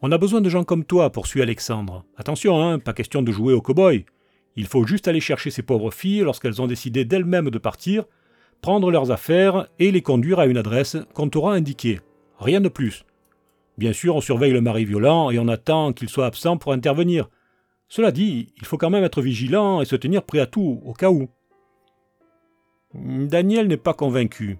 On 0.00 0.12
a 0.12 0.18
besoin 0.18 0.40
de 0.40 0.48
gens 0.48 0.62
comme 0.62 0.84
toi, 0.84 1.10
poursuit 1.10 1.42
Alexandre. 1.42 2.04
Attention, 2.16 2.62
hein, 2.62 2.78
pas 2.78 2.92
question 2.92 3.22
de 3.22 3.32
jouer 3.32 3.52
au 3.52 3.60
cow-boy. 3.60 4.04
Il 4.54 4.68
faut 4.68 4.86
juste 4.86 5.08
aller 5.08 5.20
chercher 5.20 5.50
ces 5.50 5.62
pauvres 5.62 5.90
filles 5.90 6.20
lorsqu'elles 6.20 6.62
ont 6.62 6.68
décidé 6.68 7.04
d'elles-mêmes 7.04 7.50
de 7.50 7.58
partir, 7.58 8.04
prendre 8.60 8.92
leurs 8.92 9.10
affaires 9.10 9.66
et 9.80 9.90
les 9.90 10.02
conduire 10.02 10.38
à 10.38 10.46
une 10.46 10.56
adresse 10.56 10.96
qu'on 11.14 11.28
t'aura 11.28 11.54
indiquée. 11.54 11.98
Rien 12.38 12.60
de 12.60 12.68
plus. 12.68 13.04
Bien 13.76 13.92
sûr, 13.92 14.14
on 14.16 14.20
surveille 14.20 14.52
le 14.52 14.60
mari 14.60 14.84
violent 14.84 15.30
et 15.30 15.38
on 15.38 15.48
attend 15.48 15.92
qu'il 15.92 16.08
soit 16.08 16.26
absent 16.26 16.56
pour 16.56 16.72
intervenir. 16.72 17.28
Cela 17.88 18.12
dit, 18.12 18.52
il 18.56 18.64
faut 18.64 18.78
quand 18.78 18.90
même 18.90 19.04
être 19.04 19.22
vigilant 19.22 19.80
et 19.80 19.84
se 19.84 19.96
tenir 19.96 20.22
prêt 20.22 20.40
à 20.40 20.46
tout, 20.46 20.80
au 20.84 20.92
cas 20.92 21.10
où. 21.10 21.28
Daniel 22.94 23.66
n'est 23.66 23.76
pas 23.76 23.94
convaincu. 23.94 24.58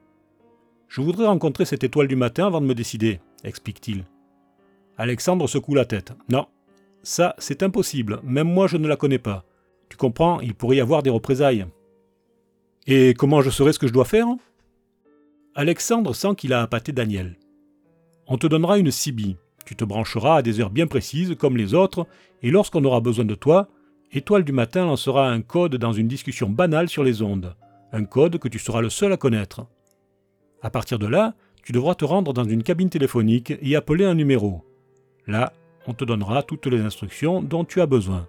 Je 0.88 1.00
voudrais 1.00 1.26
rencontrer 1.26 1.64
cette 1.64 1.85
étoile 1.85 2.09
du 2.09 2.16
matin 2.16 2.47
avant 2.47 2.61
de 2.61 2.66
me 2.66 2.75
décider, 2.75 3.21
explique-t-il. 3.44 4.04
Alexandre 4.97 5.49
secoue 5.49 5.75
la 5.75 5.85
tête. 5.85 6.12
Non, 6.28 6.47
ça 7.02 7.35
c'est 7.38 7.62
impossible, 7.62 8.21
même 8.23 8.49
moi 8.49 8.66
je 8.66 8.76
ne 8.76 8.88
la 8.88 8.97
connais 8.97 9.18
pas. 9.18 9.44
Tu 9.88 9.97
comprends, 9.97 10.40
il 10.40 10.54
pourrait 10.54 10.76
y 10.76 10.80
avoir 10.80 11.02
des 11.02 11.11
représailles. 11.11 11.66
Et 12.87 13.14
comment 13.14 13.40
je 13.40 13.50
saurai 13.50 13.73
ce 13.73 13.78
que 13.78 13.87
je 13.87 13.92
dois 13.92 14.04
faire? 14.04 14.26
Alexandre 15.54 16.14
sent 16.14 16.35
qu'il 16.37 16.52
a 16.52 16.62
appâté 16.62 16.92
Daniel. 16.92 17.37
On 18.26 18.38
te 18.38 18.47
donnera 18.47 18.78
une 18.78 18.90
CB. 18.90 19.37
Tu 19.66 19.76
te 19.76 19.85
brancheras 19.85 20.37
à 20.37 20.43
des 20.43 20.61
heures 20.61 20.71
bien 20.71 20.87
précises, 20.87 21.35
comme 21.38 21.57
les 21.57 21.75
autres, 21.75 22.07
et 22.43 22.50
lorsqu'on 22.50 22.85
aura 22.85 23.00
besoin 23.00 23.25
de 23.25 23.35
toi, 23.35 23.69
Étoile 24.16 24.45
du 24.45 24.52
matin 24.52 24.87
lancera 24.87 25.28
un 25.28 25.43
code 25.43 25.75
dans 25.75 25.93
une 25.93 26.07
discussion 26.07 26.49
banale 26.49 26.88
sur 26.88 27.02
les 27.02 27.21
ondes. 27.21 27.57
Un 27.93 28.04
code 28.04 28.38
que 28.38 28.47
tu 28.47 28.61
seras 28.61 28.81
le 28.81 28.88
seul 28.88 29.12
à 29.12 29.16
connaître. 29.16 29.66
À 30.62 30.71
partir 30.71 31.00
de 31.00 31.09
là, 31.09 31.35
tu 31.64 31.73
devras 31.73 31.97
te 31.97 32.04
rendre 32.04 32.33
dans 32.33 32.45
une 32.45 32.62
cabine 32.62 32.90
téléphonique 32.90 33.52
et 33.61 33.75
appeler 33.75 34.04
un 34.04 34.14
numéro. 34.14 34.64
Là, 35.26 35.52
on 35.88 35.95
te 35.95 36.04
donnera 36.04 36.45
toutes 36.45 36.66
les 36.66 36.81
instructions 36.81 37.43
dont 37.43 37.64
tu 37.64 37.81
as 37.81 37.87
besoin. 37.87 38.28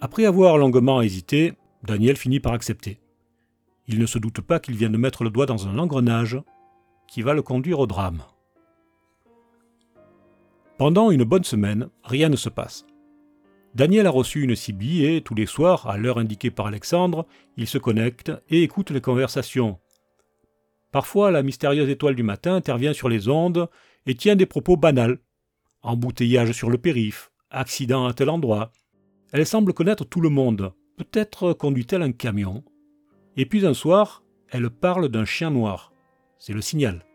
Après 0.00 0.24
avoir 0.24 0.56
longuement 0.56 1.02
hésité, 1.02 1.54
Daniel 1.82 2.16
finit 2.16 2.38
par 2.38 2.52
accepter. 2.52 3.00
Il 3.88 3.98
ne 3.98 4.06
se 4.06 4.20
doute 4.20 4.40
pas 4.40 4.60
qu'il 4.60 4.76
vient 4.76 4.90
de 4.90 4.98
mettre 4.98 5.24
le 5.24 5.30
doigt 5.30 5.46
dans 5.46 5.66
un 5.66 5.78
engrenage 5.78 6.40
qui 7.08 7.22
va 7.22 7.34
le 7.34 7.42
conduire 7.42 7.80
au 7.80 7.88
drame. 7.88 8.22
Pendant 10.78 11.10
une 11.10 11.24
bonne 11.24 11.44
semaine, 11.44 11.88
rien 12.04 12.28
ne 12.28 12.36
se 12.36 12.50
passe. 12.50 12.84
Daniel 13.74 14.06
a 14.06 14.10
reçu 14.10 14.42
une 14.42 14.54
CB 14.54 15.16
et 15.16 15.22
tous 15.22 15.34
les 15.34 15.46
soirs, 15.46 15.86
à 15.88 15.96
l'heure 15.96 16.18
indiquée 16.18 16.50
par 16.50 16.66
Alexandre, 16.66 17.26
il 17.56 17.66
se 17.66 17.78
connecte 17.78 18.30
et 18.50 18.62
écoute 18.62 18.90
les 18.90 19.00
conversations. 19.00 19.78
Parfois, 20.92 21.30
la 21.30 21.42
mystérieuse 21.42 21.88
étoile 21.88 22.14
du 22.14 22.22
matin 22.22 22.54
intervient 22.54 22.92
sur 22.92 23.08
les 23.08 23.28
ondes 23.28 23.68
et 24.04 24.14
tient 24.14 24.36
des 24.36 24.44
propos 24.44 24.76
banals. 24.76 25.18
Embouteillage 25.82 26.52
sur 26.52 26.68
le 26.68 26.78
périph', 26.78 27.30
accident 27.50 28.06
à 28.06 28.12
tel 28.12 28.28
endroit. 28.28 28.70
Elle 29.32 29.46
semble 29.46 29.72
connaître 29.72 30.04
tout 30.04 30.20
le 30.20 30.28
monde. 30.28 30.74
Peut-être 30.98 31.54
conduit-elle 31.54 32.02
un 32.02 32.12
camion. 32.12 32.64
Et 33.38 33.46
puis 33.46 33.64
un 33.64 33.74
soir, 33.74 34.22
elle 34.50 34.68
parle 34.68 35.08
d'un 35.08 35.24
chien 35.24 35.50
noir. 35.50 35.92
C'est 36.38 36.52
le 36.52 36.60
signal. 36.60 37.05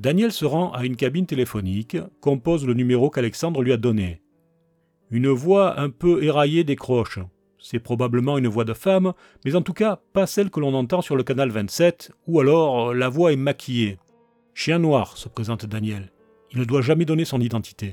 Daniel 0.00 0.32
se 0.32 0.46
rend 0.46 0.72
à 0.72 0.86
une 0.86 0.96
cabine 0.96 1.26
téléphonique, 1.26 1.98
compose 2.22 2.64
le 2.64 2.72
numéro 2.72 3.10
qu'Alexandre 3.10 3.60
lui 3.60 3.70
a 3.70 3.76
donné. 3.76 4.22
Une 5.10 5.28
voix 5.28 5.78
un 5.78 5.90
peu 5.90 6.24
éraillée 6.24 6.64
décroche. 6.64 7.18
C'est 7.58 7.80
probablement 7.80 8.38
une 8.38 8.48
voix 8.48 8.64
de 8.64 8.72
femme, 8.72 9.12
mais 9.44 9.54
en 9.56 9.60
tout 9.60 9.74
cas 9.74 10.00
pas 10.14 10.26
celle 10.26 10.48
que 10.48 10.58
l'on 10.58 10.72
entend 10.72 11.02
sur 11.02 11.16
le 11.16 11.22
canal 11.22 11.50
27, 11.50 12.12
ou 12.26 12.40
alors 12.40 12.94
la 12.94 13.10
voix 13.10 13.34
est 13.34 13.36
maquillée. 13.36 13.98
Chien 14.54 14.78
noir, 14.78 15.18
se 15.18 15.28
présente 15.28 15.66
Daniel. 15.66 16.10
Il 16.50 16.60
ne 16.60 16.64
doit 16.64 16.80
jamais 16.80 17.04
donner 17.04 17.26
son 17.26 17.42
identité. 17.42 17.92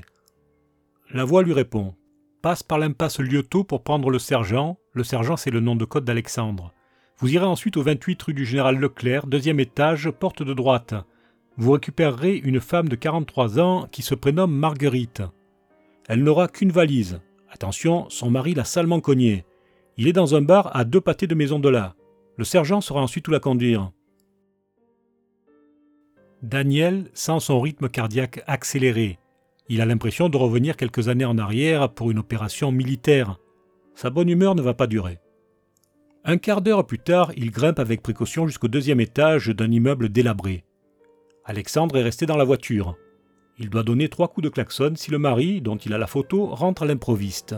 La 1.12 1.26
voix 1.26 1.42
lui 1.42 1.52
répond. 1.52 1.94
Passe 2.40 2.62
par 2.62 2.78
l'impasse 2.78 3.20
Lieuteau 3.20 3.64
pour 3.64 3.82
prendre 3.82 4.08
le 4.08 4.18
sergent. 4.18 4.78
Le 4.94 5.04
sergent, 5.04 5.36
c'est 5.36 5.50
le 5.50 5.60
nom 5.60 5.76
de 5.76 5.84
code 5.84 6.06
d'Alexandre. 6.06 6.72
Vous 7.18 7.34
irez 7.34 7.44
ensuite 7.44 7.76
au 7.76 7.82
28 7.82 8.22
rue 8.22 8.34
du 8.34 8.46
Général 8.46 8.78
Leclerc, 8.78 9.26
deuxième 9.26 9.60
étage, 9.60 10.10
porte 10.10 10.42
de 10.42 10.54
droite 10.54 10.94
vous 11.58 11.72
récupérerez 11.72 12.36
une 12.36 12.60
femme 12.60 12.88
de 12.88 12.94
43 12.94 13.58
ans 13.58 13.88
qui 13.90 14.02
se 14.02 14.14
prénomme 14.14 14.54
Marguerite. 14.54 15.22
Elle 16.06 16.22
n'aura 16.22 16.46
qu'une 16.46 16.70
valise. 16.70 17.20
Attention, 17.50 18.08
son 18.10 18.30
mari 18.30 18.54
l'a 18.54 18.64
salement 18.64 19.00
cogné. 19.00 19.44
Il 19.96 20.06
est 20.06 20.12
dans 20.12 20.36
un 20.36 20.40
bar 20.40 20.74
à 20.74 20.84
deux 20.84 21.00
pâtés 21.00 21.26
de 21.26 21.34
maison 21.34 21.58
de 21.58 21.68
là. 21.68 21.96
Le 22.36 22.44
sergent 22.44 22.80
sera 22.80 23.02
ensuite 23.02 23.26
où 23.26 23.32
la 23.32 23.40
conduire. 23.40 23.90
Daniel 26.42 27.10
sent 27.12 27.40
son 27.40 27.60
rythme 27.60 27.88
cardiaque 27.88 28.44
accéléré. 28.46 29.18
Il 29.68 29.80
a 29.80 29.86
l'impression 29.86 30.28
de 30.28 30.36
revenir 30.36 30.76
quelques 30.76 31.08
années 31.08 31.24
en 31.24 31.38
arrière 31.38 31.92
pour 31.92 32.12
une 32.12 32.20
opération 32.20 32.70
militaire. 32.70 33.38
Sa 33.96 34.10
bonne 34.10 34.28
humeur 34.28 34.54
ne 34.54 34.62
va 34.62 34.74
pas 34.74 34.86
durer. 34.86 35.18
Un 36.24 36.38
quart 36.38 36.62
d'heure 36.62 36.86
plus 36.86 37.00
tard, 37.00 37.32
il 37.36 37.50
grimpe 37.50 37.80
avec 37.80 38.00
précaution 38.00 38.46
jusqu'au 38.46 38.68
deuxième 38.68 39.00
étage 39.00 39.48
d'un 39.48 39.70
immeuble 39.72 40.08
délabré. 40.08 40.64
Alexandre 41.48 41.96
est 41.96 42.02
resté 42.02 42.26
dans 42.26 42.36
la 42.36 42.44
voiture. 42.44 42.94
Il 43.58 43.70
doit 43.70 43.82
donner 43.82 44.10
trois 44.10 44.28
coups 44.28 44.44
de 44.44 44.50
klaxon 44.50 44.92
si 44.96 45.10
le 45.10 45.18
mari, 45.18 45.62
dont 45.62 45.78
il 45.78 45.94
a 45.94 45.98
la 45.98 46.06
photo, 46.06 46.44
rentre 46.48 46.82
à 46.82 46.86
l'improviste. 46.86 47.56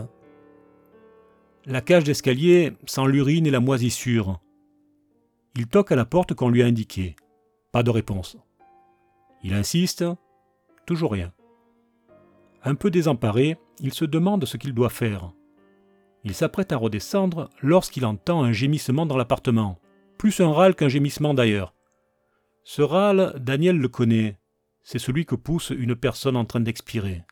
La 1.65 1.81
cage 1.81 2.05
d'escalier 2.05 2.71
sent 2.85 3.05
l'urine 3.07 3.45
et 3.45 3.51
la 3.51 3.59
moisissure. 3.59 4.39
Il 5.57 5.67
toque 5.67 5.91
à 5.91 5.97
la 5.97 6.05
porte 6.05 6.33
qu'on 6.33 6.47
lui 6.47 6.63
a 6.63 6.67
indiquée. 6.67 7.17
Pas 7.73 7.83
de 7.83 7.89
réponse. 7.89 8.37
Il 9.43 9.53
insiste. 9.53 10.05
Toujours 10.85 11.11
rien. 11.11 11.33
Un 12.63 12.75
peu 12.75 12.91
désemparé, 12.91 13.57
il 13.81 13.93
se 13.93 14.05
demande 14.05 14.45
ce 14.45 14.55
qu'il 14.55 14.73
doit 14.73 14.89
faire. 14.89 15.33
Il 16.23 16.33
s'apprête 16.33 16.71
à 16.71 16.77
redescendre 16.77 17.49
lorsqu'il 17.61 18.05
entend 18.05 18.41
un 18.41 18.53
gémissement 18.53 19.05
dans 19.05 19.17
l'appartement. 19.17 19.79
Plus 20.17 20.39
un 20.39 20.53
râle 20.53 20.75
qu'un 20.75 20.87
gémissement 20.87 21.33
d'ailleurs. 21.33 21.73
Ce 22.63 22.81
râle, 22.81 23.35
Daniel 23.39 23.77
le 23.77 23.87
connaît. 23.87 24.37
C'est 24.83 24.99
celui 24.99 25.25
que 25.25 25.35
pousse 25.35 25.71
une 25.71 25.95
personne 25.95 26.35
en 26.35 26.45
train 26.45 26.59
d'expirer. 26.59 27.23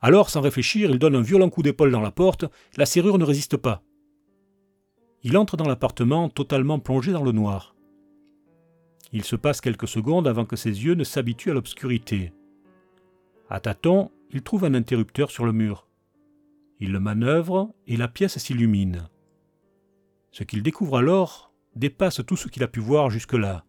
Alors, 0.00 0.30
sans 0.30 0.40
réfléchir, 0.40 0.90
il 0.90 0.98
donne 0.98 1.16
un 1.16 1.22
violent 1.22 1.50
coup 1.50 1.62
d'épaule 1.62 1.90
dans 1.90 2.00
la 2.00 2.10
porte. 2.10 2.44
La 2.76 2.86
serrure 2.86 3.18
ne 3.18 3.24
résiste 3.24 3.56
pas. 3.56 3.82
Il 5.22 5.36
entre 5.36 5.56
dans 5.56 5.68
l'appartement 5.68 6.28
totalement 6.28 6.78
plongé 6.78 7.12
dans 7.12 7.22
le 7.22 7.32
noir. 7.32 7.74
Il 9.12 9.24
se 9.24 9.36
passe 9.36 9.60
quelques 9.60 9.88
secondes 9.88 10.26
avant 10.26 10.46
que 10.46 10.56
ses 10.56 10.84
yeux 10.84 10.94
ne 10.94 11.04
s'habituent 11.04 11.50
à 11.50 11.54
l'obscurité. 11.54 12.32
À 13.50 13.60
tâtons, 13.60 14.10
il 14.30 14.42
trouve 14.42 14.64
un 14.64 14.74
interrupteur 14.74 15.30
sur 15.30 15.44
le 15.44 15.52
mur. 15.52 15.88
Il 16.78 16.92
le 16.92 17.00
manœuvre 17.00 17.74
et 17.86 17.96
la 17.96 18.08
pièce 18.08 18.38
s'illumine. 18.38 19.08
Ce 20.30 20.44
qu'il 20.44 20.62
découvre 20.62 20.98
alors 20.98 21.52
dépasse 21.76 22.24
tout 22.26 22.36
ce 22.36 22.48
qu'il 22.48 22.62
a 22.62 22.68
pu 22.68 22.80
voir 22.80 23.10
jusque-là. 23.10 23.64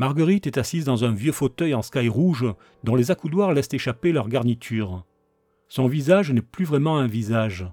Marguerite 0.00 0.46
est 0.46 0.56
assise 0.56 0.86
dans 0.86 1.04
un 1.04 1.12
vieux 1.12 1.30
fauteuil 1.30 1.74
en 1.74 1.82
sky 1.82 2.08
rouge 2.08 2.46
dont 2.84 2.94
les 2.94 3.10
accoudoirs 3.10 3.52
laissent 3.52 3.74
échapper 3.74 4.12
leur 4.12 4.30
garniture. 4.30 5.04
Son 5.68 5.88
visage 5.88 6.32
n'est 6.32 6.40
plus 6.40 6.64
vraiment 6.64 6.96
un 6.96 7.06
visage, 7.06 7.66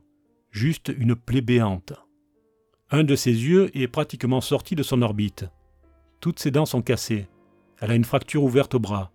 juste 0.51 0.93
une 0.97 1.15
plaie 1.15 1.39
béante. 1.39 1.93
Un 2.91 3.05
de 3.05 3.15
ses 3.15 3.31
yeux 3.31 3.71
est 3.73 3.87
pratiquement 3.87 4.41
sorti 4.41 4.75
de 4.75 4.83
son 4.83 5.03
orbite. 5.03 5.45
Toutes 6.19 6.39
ses 6.39 6.51
dents 6.51 6.65
sont 6.65 6.81
cassées. 6.81 7.29
Elle 7.79 7.91
a 7.91 7.95
une 7.95 8.03
fracture 8.03 8.43
ouverte 8.43 8.75
au 8.75 8.79
bras. 8.79 9.13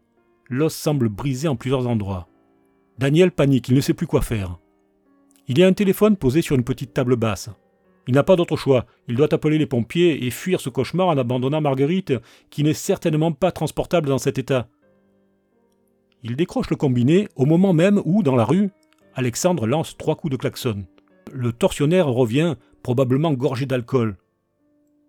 L'os 0.49 0.75
semble 0.75 1.11
brisé 1.11 1.49
en 1.49 1.57
plusieurs 1.57 1.87
endroits. 1.87 2.28
Daniel 2.97 3.31
panique, 3.31 3.69
il 3.69 3.75
ne 3.75 3.83
sait 3.83 3.92
plus 3.92 4.07
quoi 4.07 4.23
faire. 4.23 4.59
Il 5.49 5.59
y 5.59 5.62
a 5.62 5.66
un 5.66 5.75
téléphone 5.75 6.16
posé 6.16 6.40
sur 6.40 6.57
une 6.57 6.64
petite 6.64 6.95
table 6.95 7.16
basse. 7.16 7.50
Il 8.06 8.14
n'a 8.14 8.23
pas 8.23 8.37
d'autre 8.37 8.56
choix. 8.56 8.87
Il 9.09 9.16
doit 9.16 9.32
appeler 9.32 9.59
les 9.59 9.66
pompiers 9.66 10.26
et 10.26 10.30
fuir 10.30 10.61
ce 10.61 10.68
cauchemar 10.68 11.09
en 11.09 11.18
abandonnant 11.18 11.61
Marguerite, 11.61 12.14
qui 12.50 12.64
n'est 12.64 12.75
certainement 12.75 13.32
pas 13.32 13.52
transportable 13.52 14.09
dans 14.09 14.18
cet 14.18 14.38
état. 14.38 14.68
Il 16.25 16.37
décroche 16.37 16.71
le 16.71 16.76
combiné 16.76 17.28
au 17.37 17.47
moment 17.47 17.73
même 17.73 18.00
où, 18.04 18.23
dans 18.23 18.37
la 18.37 18.44
rue, 18.44 18.71
Alexandre 19.14 19.66
lance 19.66 19.97
trois 19.97 20.16
coups 20.16 20.32
de 20.32 20.37
klaxon. 20.37 20.85
Le 21.32 21.52
tortionnaire 21.52 22.09
revient, 22.09 22.56
probablement 22.82 23.32
gorgé 23.32 23.66
d'alcool. 23.66 24.16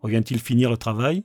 Revient-il 0.02 0.40
finir 0.40 0.70
le 0.70 0.78
travail? 0.78 1.24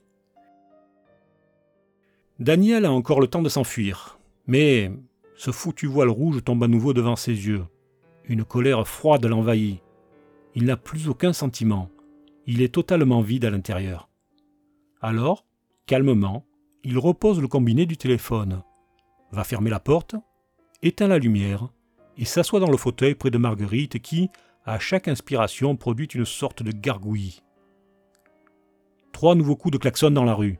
Daniel 2.39 2.85
a 2.85 2.91
encore 2.91 3.19
le 3.19 3.27
temps 3.27 3.41
de 3.41 3.49
s'enfuir. 3.49 4.17
Mais 4.47 4.91
ce 5.35 5.51
foutu 5.51 5.87
voile 5.87 6.09
rouge 6.09 6.43
tombe 6.43 6.63
à 6.63 6.67
nouveau 6.67 6.93
devant 6.93 7.15
ses 7.15 7.33
yeux. 7.33 7.65
Une 8.25 8.45
colère 8.45 8.87
froide 8.87 9.25
l'envahit. 9.25 9.81
Il 10.55 10.65
n'a 10.65 10.77
plus 10.77 11.07
aucun 11.07 11.33
sentiment. 11.33 11.89
Il 12.45 12.61
est 12.61 12.73
totalement 12.73 13.21
vide 13.21 13.45
à 13.45 13.49
l'intérieur. 13.49 14.09
Alors, 15.01 15.45
calmement, 15.85 16.45
il 16.83 16.97
repose 16.97 17.39
le 17.39 17.47
combiné 17.47 17.85
du 17.85 17.97
téléphone, 17.97 18.63
va 19.31 19.43
fermer 19.43 19.69
la 19.69 19.79
porte, 19.79 20.15
éteint 20.81 21.07
la 21.07 21.19
lumière 21.19 21.69
et 22.17 22.25
s'assoit 22.25 22.59
dans 22.59 22.71
le 22.71 22.77
fauteuil 22.77 23.15
près 23.15 23.31
de 23.31 23.37
Marguerite 23.37 23.99
qui, 23.99 24.29
à 24.65 24.79
chaque 24.79 25.07
inspiration, 25.07 25.75
produit 25.75 26.07
une 26.07 26.25
sorte 26.25 26.63
de 26.63 26.71
gargouillis. 26.71 27.41
Trois 29.11 29.35
nouveaux 29.35 29.55
coups 29.55 29.73
de 29.73 29.77
klaxon 29.77 30.11
dans 30.11 30.23
la 30.23 30.33
rue. 30.33 30.59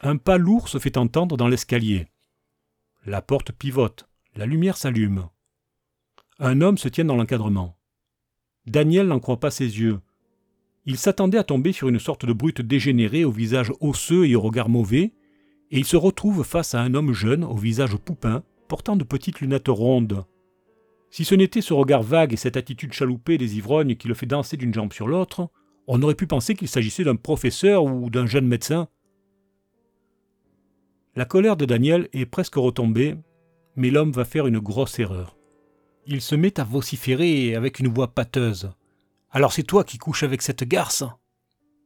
Un 0.00 0.16
pas 0.16 0.38
lourd 0.38 0.68
se 0.68 0.78
fait 0.78 0.96
entendre 0.96 1.36
dans 1.36 1.48
l'escalier. 1.48 2.06
La 3.06 3.22
porte 3.22 3.52
pivote, 3.52 4.08
la 4.36 4.46
lumière 4.46 4.76
s'allume. 4.76 5.28
Un 6.38 6.60
homme 6.60 6.78
se 6.78 6.88
tient 6.88 7.04
dans 7.04 7.16
l'encadrement. 7.16 7.76
Daniel 8.66 9.06
n'en 9.06 9.20
croit 9.20 9.40
pas 9.40 9.50
ses 9.50 9.78
yeux. 9.80 10.00
Il 10.86 10.96
s'attendait 10.96 11.38
à 11.38 11.44
tomber 11.44 11.72
sur 11.72 11.88
une 11.88 11.98
sorte 11.98 12.26
de 12.26 12.32
brute 12.32 12.60
dégénérée 12.60 13.24
au 13.24 13.30
visage 13.30 13.72
osseux 13.80 14.26
et 14.26 14.36
au 14.36 14.40
regard 14.40 14.68
mauvais, 14.68 15.12
et 15.70 15.78
il 15.78 15.84
se 15.84 15.96
retrouve 15.96 16.44
face 16.44 16.74
à 16.74 16.80
un 16.80 16.94
homme 16.94 17.12
jeune 17.12 17.44
au 17.44 17.56
visage 17.56 17.96
poupin, 17.96 18.42
portant 18.68 18.96
de 18.96 19.04
petites 19.04 19.40
lunettes 19.40 19.68
rondes. 19.68 20.24
Si 21.10 21.24
ce 21.24 21.34
n'était 21.34 21.60
ce 21.60 21.74
regard 21.74 22.02
vague 22.02 22.32
et 22.32 22.36
cette 22.36 22.56
attitude 22.56 22.92
chaloupée 22.92 23.38
des 23.38 23.56
ivrognes 23.56 23.96
qui 23.96 24.08
le 24.08 24.14
fait 24.14 24.26
danser 24.26 24.56
d'une 24.56 24.74
jambe 24.74 24.92
sur 24.92 25.06
l'autre, 25.06 25.48
on 25.86 26.02
aurait 26.02 26.14
pu 26.14 26.26
penser 26.26 26.54
qu'il 26.54 26.68
s'agissait 26.68 27.04
d'un 27.04 27.16
professeur 27.16 27.84
ou 27.84 28.10
d'un 28.10 28.26
jeune 28.26 28.46
médecin. 28.46 28.88
La 31.14 31.24
colère 31.24 31.56
de 31.56 31.66
Daniel 31.66 32.08
est 32.12 32.26
presque 32.26 32.56
retombée, 32.56 33.14
mais 33.76 33.90
l'homme 33.90 34.12
va 34.12 34.24
faire 34.24 34.46
une 34.46 34.58
grosse 34.58 34.98
erreur. 34.98 35.36
Il 36.06 36.20
se 36.20 36.34
met 36.34 36.60
à 36.60 36.64
vociférer 36.64 37.54
avec 37.54 37.78
une 37.78 37.88
voix 37.88 38.08
pâteuse. 38.08 38.70
Alors 39.30 39.52
c'est 39.52 39.62
toi 39.62 39.84
qui 39.84 39.96
couches 39.96 40.22
avec 40.22 40.42
cette 40.42 40.64
garce? 40.64 41.02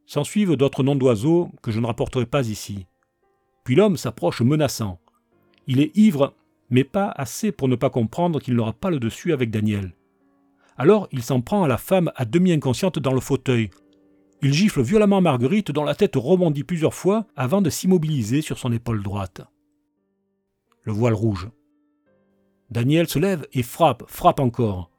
S'ensuivent 0.07 0.57
d'autres 0.57 0.83
noms 0.83 0.97
d'oiseaux 0.97 1.51
que 1.63 1.71
je 1.71 1.79
ne 1.79 1.87
rapporterai 1.87 2.27
pas 2.27 2.49
ici. 2.49 2.87
Puis 3.63 3.77
l'homme 3.77 3.97
s'approche 3.97 4.41
menaçant. 4.41 4.99
Il 5.69 5.81
est 5.81 5.97
ivre, 5.97 6.35
mais 6.69 6.83
pas 6.83 7.13
assez 7.15 7.53
pour 7.53 7.69
ne 7.69 7.77
pas 7.77 7.91
comprendre 7.91 8.41
qu'il 8.41 8.55
n'aura 8.55 8.73
pas 8.73 8.91
le 8.91 8.99
dessus 8.99 9.33
avec 9.33 9.51
Daniel. 9.51 9.95
Alors 10.77 11.09
il 11.13 11.23
s'en 11.23 11.41
prend 11.41 11.63
à 11.63 11.69
la 11.69 11.79
femme 11.79 12.11
à 12.17 12.25
demi 12.25 12.51
inconsciente 12.51 12.99
dans 12.99 13.15
le 13.15 13.21
fauteuil. 13.21 13.71
Il 14.43 14.53
gifle 14.53 14.83
violemment 14.83 15.21
Marguerite 15.21 15.71
dont 15.71 15.85
la 15.85 15.95
tête 15.95 16.17
rebondit 16.17 16.65
plusieurs 16.65 16.95
fois 16.95 17.27
avant 17.37 17.63
de 17.63 17.71
s'immobiliser 17.71 18.41
sur 18.41 18.59
son 18.59 18.73
épaule 18.73 19.03
droite. 19.03 19.43
Le 20.83 20.93
voile 20.93 21.15
rouge. 21.15 21.49
Daniel 22.71 23.09
se 23.09 23.19
lève 23.19 23.47
et 23.53 23.63
frappe, 23.63 24.05
frappe 24.09 24.41
encore. 24.41 24.91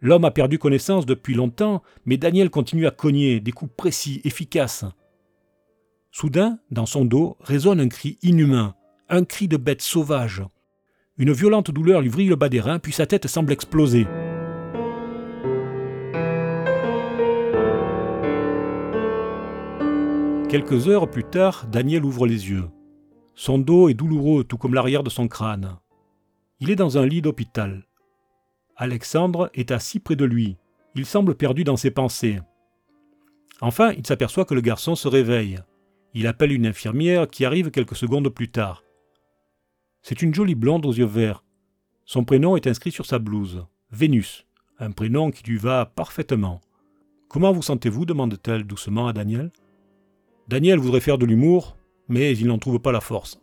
L'homme 0.00 0.24
a 0.24 0.32
perdu 0.32 0.58
connaissance 0.58 1.06
depuis 1.06 1.34
longtemps, 1.34 1.82
mais 2.04 2.16
Daniel 2.16 2.50
continue 2.50 2.86
à 2.86 2.90
cogner, 2.90 3.38
des 3.38 3.52
coups 3.52 3.72
précis, 3.76 4.20
efficaces. 4.24 4.84
Soudain, 6.10 6.58
dans 6.72 6.86
son 6.86 7.04
dos, 7.04 7.36
résonne 7.40 7.80
un 7.80 7.88
cri 7.88 8.18
inhumain, 8.22 8.74
un 9.08 9.24
cri 9.24 9.46
de 9.46 9.56
bête 9.56 9.82
sauvage. 9.82 10.42
Une 11.16 11.32
violente 11.32 11.70
douleur 11.70 12.00
lui 12.00 12.08
vrille 12.08 12.28
le 12.28 12.36
bas 12.36 12.48
des 12.48 12.60
reins, 12.60 12.80
puis 12.80 12.92
sa 12.92 13.06
tête 13.06 13.28
semble 13.28 13.52
exploser. 13.52 14.06
Quelques 20.48 20.88
heures 20.88 21.08
plus 21.08 21.24
tard, 21.24 21.66
Daniel 21.70 22.04
ouvre 22.04 22.26
les 22.26 22.50
yeux. 22.50 22.68
Son 23.36 23.58
dos 23.58 23.88
est 23.88 23.94
douloureux, 23.94 24.42
tout 24.44 24.58
comme 24.58 24.74
l'arrière 24.74 25.02
de 25.02 25.08
son 25.08 25.28
crâne. 25.28 25.78
Il 26.62 26.70
est 26.70 26.76
dans 26.76 26.96
un 26.96 27.04
lit 27.04 27.22
d'hôpital. 27.22 27.88
Alexandre 28.76 29.50
est 29.52 29.72
assis 29.72 29.98
près 29.98 30.14
de 30.14 30.24
lui. 30.24 30.58
Il 30.94 31.06
semble 31.06 31.34
perdu 31.34 31.64
dans 31.64 31.76
ses 31.76 31.90
pensées. 31.90 32.38
Enfin, 33.60 33.90
il 33.98 34.06
s'aperçoit 34.06 34.44
que 34.44 34.54
le 34.54 34.60
garçon 34.60 34.94
se 34.94 35.08
réveille. 35.08 35.58
Il 36.14 36.28
appelle 36.28 36.52
une 36.52 36.66
infirmière 36.66 37.28
qui 37.28 37.44
arrive 37.44 37.72
quelques 37.72 37.96
secondes 37.96 38.28
plus 38.28 38.48
tard. 38.48 38.84
C'est 40.02 40.22
une 40.22 40.32
jolie 40.32 40.54
blonde 40.54 40.86
aux 40.86 40.92
yeux 40.92 41.04
verts. 41.04 41.42
Son 42.04 42.22
prénom 42.22 42.54
est 42.54 42.68
inscrit 42.68 42.92
sur 42.92 43.06
sa 43.06 43.18
blouse. 43.18 43.66
Vénus. 43.90 44.46
Un 44.78 44.92
prénom 44.92 45.32
qui 45.32 45.42
lui 45.42 45.58
va 45.58 45.84
parfaitement. 45.84 46.60
Comment 47.26 47.50
vous 47.50 47.62
sentez-vous 47.62 48.06
demande-t-elle 48.06 48.62
doucement 48.62 49.08
à 49.08 49.12
Daniel. 49.12 49.50
Daniel 50.46 50.78
voudrait 50.78 51.00
faire 51.00 51.18
de 51.18 51.26
l'humour, 51.26 51.76
mais 52.06 52.38
il 52.38 52.46
n'en 52.46 52.58
trouve 52.58 52.78
pas 52.78 52.92
la 52.92 53.00
force. 53.00 53.40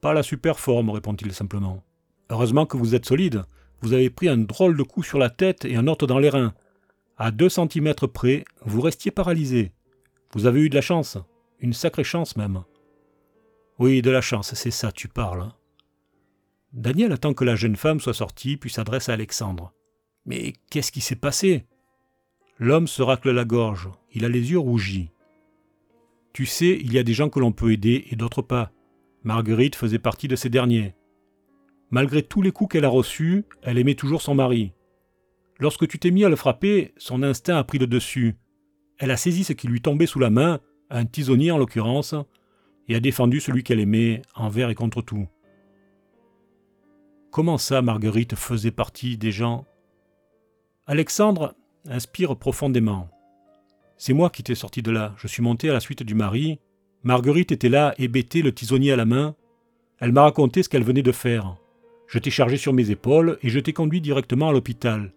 Pas 0.00 0.14
la 0.14 0.22
super 0.22 0.58
forme, 0.58 0.88
répond-il 0.88 1.30
simplement. 1.34 1.82
Heureusement 2.30 2.66
que 2.66 2.76
vous 2.76 2.94
êtes 2.94 3.06
solide. 3.06 3.44
Vous 3.80 3.92
avez 3.92 4.10
pris 4.10 4.28
un 4.28 4.38
drôle 4.38 4.76
de 4.76 4.82
coup 4.82 5.02
sur 5.02 5.18
la 5.18 5.30
tête 5.30 5.64
et 5.64 5.76
un 5.76 5.86
autre 5.86 6.06
dans 6.06 6.18
les 6.18 6.30
reins. 6.30 6.54
À 7.16 7.30
deux 7.30 7.48
centimètres 7.48 8.06
près, 8.06 8.44
vous 8.62 8.80
restiez 8.80 9.10
paralysé. 9.10 9.72
Vous 10.32 10.46
avez 10.46 10.60
eu 10.62 10.68
de 10.68 10.74
la 10.74 10.80
chance. 10.80 11.18
Une 11.60 11.72
sacrée 11.72 12.04
chance 12.04 12.36
même. 12.36 12.64
Oui, 13.78 14.02
de 14.02 14.10
la 14.10 14.20
chance, 14.20 14.54
c'est 14.54 14.70
ça, 14.70 14.90
tu 14.90 15.08
parles. 15.08 15.50
Daniel 16.72 17.12
attend 17.12 17.34
que 17.34 17.44
la 17.44 17.56
jeune 17.56 17.76
femme 17.76 18.00
soit 18.00 18.14
sortie, 18.14 18.56
puis 18.56 18.70
s'adresse 18.70 19.08
à 19.08 19.12
Alexandre. 19.12 19.72
Mais 20.26 20.54
qu'est-ce 20.70 20.90
qui 20.90 21.00
s'est 21.00 21.14
passé? 21.14 21.66
L'homme 22.58 22.88
se 22.88 23.02
racle 23.02 23.30
la 23.30 23.44
gorge, 23.44 23.88
il 24.12 24.24
a 24.24 24.28
les 24.28 24.50
yeux 24.50 24.58
rougis. 24.58 25.10
Tu 26.32 26.46
sais, 26.46 26.78
il 26.80 26.92
y 26.92 26.98
a 26.98 27.04
des 27.04 27.14
gens 27.14 27.28
que 27.28 27.38
l'on 27.38 27.52
peut 27.52 27.72
aider 27.72 28.06
et 28.10 28.16
d'autres 28.16 28.42
pas. 28.42 28.72
Marguerite 29.22 29.76
faisait 29.76 29.98
partie 29.98 30.28
de 30.28 30.36
ces 30.36 30.48
derniers. 30.50 30.94
Malgré 31.94 32.24
tous 32.24 32.42
les 32.42 32.50
coups 32.50 32.72
qu'elle 32.72 32.84
a 32.84 32.88
reçus, 32.88 33.44
elle 33.62 33.78
aimait 33.78 33.94
toujours 33.94 34.20
son 34.20 34.34
mari. 34.34 34.72
Lorsque 35.60 35.86
tu 35.86 36.00
t'es 36.00 36.10
mis 36.10 36.24
à 36.24 36.28
le 36.28 36.34
frapper, 36.34 36.92
son 36.96 37.22
instinct 37.22 37.56
a 37.56 37.62
pris 37.62 37.78
le 37.78 37.86
dessus. 37.86 38.34
Elle 38.98 39.12
a 39.12 39.16
saisi 39.16 39.44
ce 39.44 39.52
qui 39.52 39.68
lui 39.68 39.80
tombait 39.80 40.06
sous 40.06 40.18
la 40.18 40.28
main, 40.28 40.58
un 40.90 41.04
tisonnier 41.04 41.52
en 41.52 41.56
l'occurrence, 41.56 42.16
et 42.88 42.96
a 42.96 43.00
défendu 43.00 43.38
celui 43.38 43.62
qu'elle 43.62 43.78
aimait 43.78 44.22
envers 44.34 44.70
et 44.70 44.74
contre 44.74 45.02
tout. 45.02 45.28
Comment 47.30 47.58
ça, 47.58 47.80
Marguerite 47.80 48.34
faisait 48.34 48.72
partie 48.72 49.16
des 49.16 49.30
gens? 49.30 49.64
Alexandre 50.88 51.54
inspire 51.88 52.36
profondément. 52.36 53.08
C'est 53.98 54.14
moi 54.14 54.30
qui 54.30 54.42
t'ai 54.42 54.56
sorti 54.56 54.82
de 54.82 54.90
là. 54.90 55.14
Je 55.16 55.28
suis 55.28 55.44
monté 55.44 55.70
à 55.70 55.72
la 55.72 55.78
suite 55.78 56.02
du 56.02 56.16
mari. 56.16 56.58
Marguerite 57.04 57.52
était 57.52 57.68
là, 57.68 57.94
hébétée, 57.98 58.42
le 58.42 58.52
tisonnier 58.52 58.90
à 58.90 58.96
la 58.96 59.04
main. 59.04 59.36
Elle 60.00 60.10
m'a 60.10 60.22
raconté 60.22 60.64
ce 60.64 60.68
qu'elle 60.68 60.82
venait 60.82 61.00
de 61.00 61.12
faire. 61.12 61.56
Je 62.06 62.18
t'ai 62.18 62.30
chargé 62.30 62.56
sur 62.56 62.72
mes 62.72 62.90
épaules 62.90 63.38
et 63.42 63.48
je 63.48 63.60
t'ai 63.60 63.72
conduit 63.72 64.00
directement 64.00 64.48
à 64.48 64.52
l'hôpital. 64.52 65.12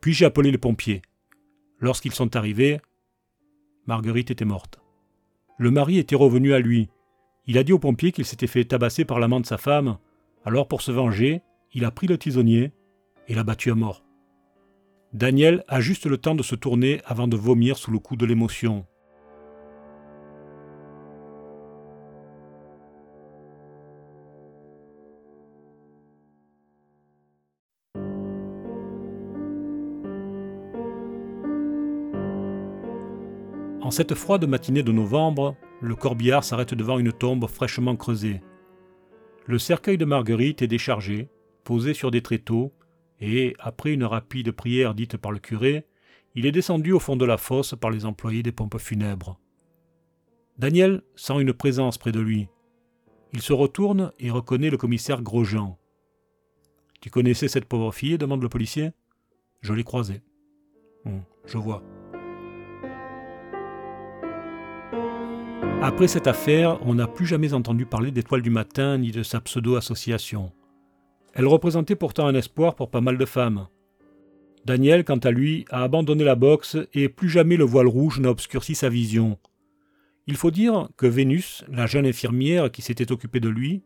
Puis 0.00 0.12
j'ai 0.12 0.24
appelé 0.24 0.50
les 0.50 0.58
pompiers. 0.58 1.02
Lorsqu'ils 1.80 2.12
sont 2.12 2.36
arrivés, 2.36 2.80
Marguerite 3.86 4.30
était 4.30 4.44
morte. 4.44 4.80
Le 5.58 5.70
mari 5.70 5.98
était 5.98 6.16
revenu 6.16 6.52
à 6.52 6.58
lui. 6.58 6.88
Il 7.46 7.58
a 7.58 7.64
dit 7.64 7.72
aux 7.72 7.78
pompiers 7.78 8.12
qu'il 8.12 8.24
s'était 8.24 8.46
fait 8.46 8.64
tabasser 8.64 9.04
par 9.04 9.18
l'amant 9.18 9.40
de 9.40 9.46
sa 9.46 9.58
femme. 9.58 9.98
Alors 10.44 10.68
pour 10.68 10.82
se 10.82 10.92
venger, 10.92 11.40
il 11.72 11.84
a 11.84 11.90
pris 11.90 12.06
le 12.06 12.18
tisonnier 12.18 12.72
et 13.26 13.34
l'a 13.34 13.44
battu 13.44 13.70
à 13.70 13.74
mort. 13.74 14.04
Daniel 15.12 15.64
a 15.68 15.80
juste 15.80 16.06
le 16.06 16.18
temps 16.18 16.34
de 16.34 16.42
se 16.42 16.54
tourner 16.54 17.00
avant 17.06 17.28
de 17.28 17.36
vomir 17.36 17.78
sous 17.78 17.90
le 17.90 17.98
coup 17.98 18.16
de 18.16 18.26
l'émotion. 18.26 18.86
En 33.88 33.90
cette 33.90 34.14
froide 34.14 34.46
matinée 34.46 34.82
de 34.82 34.92
novembre, 34.92 35.56
le 35.80 35.96
corbillard 35.96 36.44
s'arrête 36.44 36.74
devant 36.74 36.98
une 36.98 37.10
tombe 37.10 37.46
fraîchement 37.46 37.96
creusée. 37.96 38.42
Le 39.46 39.58
cercueil 39.58 39.96
de 39.96 40.04
Marguerite 40.04 40.60
est 40.60 40.66
déchargé, 40.66 41.30
posé 41.64 41.94
sur 41.94 42.10
des 42.10 42.20
tréteaux, 42.20 42.74
et, 43.18 43.56
après 43.58 43.94
une 43.94 44.04
rapide 44.04 44.52
prière 44.52 44.94
dite 44.94 45.16
par 45.16 45.32
le 45.32 45.38
curé, 45.38 45.86
il 46.34 46.44
est 46.44 46.52
descendu 46.52 46.92
au 46.92 46.98
fond 46.98 47.16
de 47.16 47.24
la 47.24 47.38
fosse 47.38 47.74
par 47.80 47.88
les 47.88 48.04
employés 48.04 48.42
des 48.42 48.52
pompes 48.52 48.76
funèbres. 48.76 49.40
Daniel 50.58 51.00
sent 51.16 51.40
une 51.40 51.54
présence 51.54 51.96
près 51.96 52.12
de 52.12 52.20
lui. 52.20 52.46
Il 53.32 53.40
se 53.40 53.54
retourne 53.54 54.12
et 54.18 54.30
reconnaît 54.30 54.68
le 54.68 54.76
commissaire 54.76 55.22
Grosjean. 55.22 55.78
Tu 57.00 57.08
connaissais 57.08 57.48
cette 57.48 57.64
pauvre 57.64 57.94
fille 57.94 58.18
demande 58.18 58.42
le 58.42 58.50
policier. 58.50 58.90
Je 59.62 59.72
l'ai 59.72 59.82
croisée. 59.82 60.20
Hum, 61.06 61.22
je 61.46 61.56
vois. 61.56 61.82
Après 65.80 66.08
cette 66.08 66.26
affaire, 66.26 66.84
on 66.84 66.94
n'a 66.94 67.06
plus 67.06 67.24
jamais 67.24 67.54
entendu 67.54 67.86
parler 67.86 68.10
d'Étoile 68.10 68.42
du 68.42 68.50
Matin 68.50 68.98
ni 68.98 69.12
de 69.12 69.22
sa 69.22 69.40
pseudo-association. 69.40 70.50
Elle 71.34 71.46
représentait 71.46 71.94
pourtant 71.94 72.26
un 72.26 72.34
espoir 72.34 72.74
pour 72.74 72.90
pas 72.90 73.00
mal 73.00 73.16
de 73.16 73.24
femmes. 73.24 73.68
Daniel, 74.64 75.04
quant 75.04 75.18
à 75.18 75.30
lui, 75.30 75.66
a 75.70 75.84
abandonné 75.84 76.24
la 76.24 76.34
boxe 76.34 76.76
et 76.94 77.08
plus 77.08 77.28
jamais 77.28 77.56
le 77.56 77.64
voile 77.64 77.86
rouge 77.86 78.18
n'a 78.18 78.28
obscurci 78.28 78.74
sa 78.74 78.88
vision. 78.88 79.38
Il 80.26 80.34
faut 80.34 80.50
dire 80.50 80.88
que 80.96 81.06
Vénus, 81.06 81.64
la 81.68 81.86
jeune 81.86 82.06
infirmière 82.06 82.72
qui 82.72 82.82
s'était 82.82 83.12
occupée 83.12 83.40
de 83.40 83.48
lui, 83.48 83.82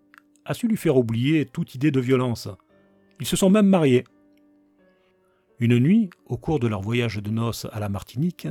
a 0.46 0.54
su 0.54 0.68
lui 0.68 0.78
faire 0.78 0.96
oublier 0.96 1.44
toute 1.44 1.74
idée 1.74 1.90
de 1.90 2.00
violence. 2.00 2.48
Ils 3.20 3.26
se 3.26 3.36
sont 3.36 3.50
même 3.50 3.68
mariés. 3.68 4.04
Une 5.60 5.78
nuit, 5.78 6.08
au 6.24 6.38
cours 6.38 6.58
de 6.58 6.68
leur 6.68 6.80
voyage 6.80 7.18
de 7.22 7.30
noces 7.30 7.66
à 7.70 7.80
la 7.80 7.90
Martinique, 7.90 8.48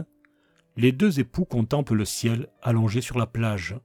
les 0.78 0.92
deux 0.92 1.20
époux 1.20 1.46
contemplent 1.46 1.96
le 1.96 2.06
ciel 2.06 2.48
allongé 2.62 3.02
sur 3.02 3.18
la 3.18 3.28
plage. 3.28 3.76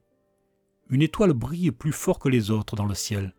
Une 0.89 1.01
étoile 1.01 1.33
brille 1.33 1.71
plus 1.71 1.91
fort 1.91 2.19
que 2.19 2.29
les 2.29 2.49
autres 2.49 2.75
dans 2.75 2.85
le 2.85 2.95
ciel. 2.95 3.33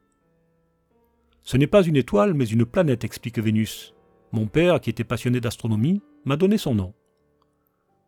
Ce 1.43 1.57
n'est 1.57 1.67
pas 1.67 1.83
une 1.83 1.97
étoile, 1.97 2.35
mais 2.35 2.45
une 2.45 2.67
planète, 2.67 3.05
explique 3.05 3.39
Vénus. 3.39 3.95
Mon 4.33 4.47
père, 4.47 4.81
qui 4.81 4.91
était 4.91 5.05
passionné 5.05 5.41
d'astronomie, 5.41 6.03
m'a 6.27 6.37
donné 6.37 6.59
son 6.59 6.75
nom. 6.75 6.93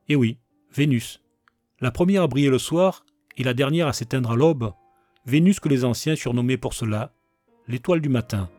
Eh 0.09 0.16
oui, 0.16 0.38
Vénus. 0.74 1.22
La 1.81 1.90
première 1.90 2.22
à 2.22 2.26
briller 2.26 2.50
le 2.50 2.59
soir 2.59 3.07
et 3.38 3.42
la 3.42 3.55
dernière 3.55 3.87
à 3.87 3.94
s'éteindre 3.94 4.33
à 4.33 4.37
l'aube. 4.37 4.72
Vénus 5.24 5.59
que 5.59 5.70
les 5.70 5.87
anciens 5.87 6.16
surnommaient 6.16 6.59
pour 6.59 6.74
cela 6.74 7.14
l'étoile 7.66 8.00
du 8.00 8.09
matin. 8.11 8.50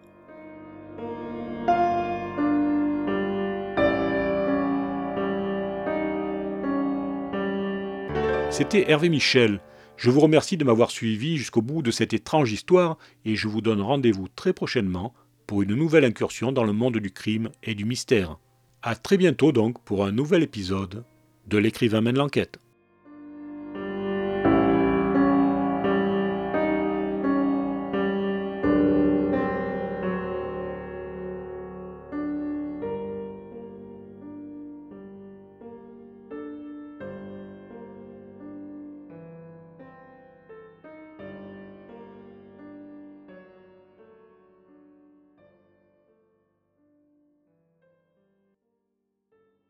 C'était 8.52 8.92
Hervé 8.92 9.08
Michel. 9.08 9.62
Je 9.96 10.10
vous 10.10 10.20
remercie 10.20 10.58
de 10.58 10.66
m'avoir 10.66 10.92
suivi 10.92 11.38
jusqu'au 11.38 11.62
bout 11.62 11.82
de 11.82 11.90
cette 11.90 12.12
étrange 12.12 12.52
histoire 12.52 12.98
et 13.24 13.38
je 13.38 13.48
vous 13.48 13.62
donne 13.62 13.80
rendez-vous 13.80 14.28
très 14.28 14.52
prochainement 14.52 15.14
pour 15.48 15.62
une 15.62 15.74
nouvelle 15.74 16.04
incursion 16.04 16.52
dans 16.52 16.66
le 16.66 16.74
monde 16.74 16.98
du 16.98 17.12
crime 17.12 17.50
et 17.64 17.76
du 17.76 17.86
mystère. 17.86 18.38
A 18.84 18.96
très 18.96 19.16
bientôt 19.16 19.54
donc 19.54 19.82
pour 19.86 20.06
un 20.06 20.12
nouvel 20.12 20.44
épisode 20.44 21.06
de 21.48 21.58
L'écrivain 21.58 22.02
mène 22.02 22.18
l'enquête. 22.18 22.60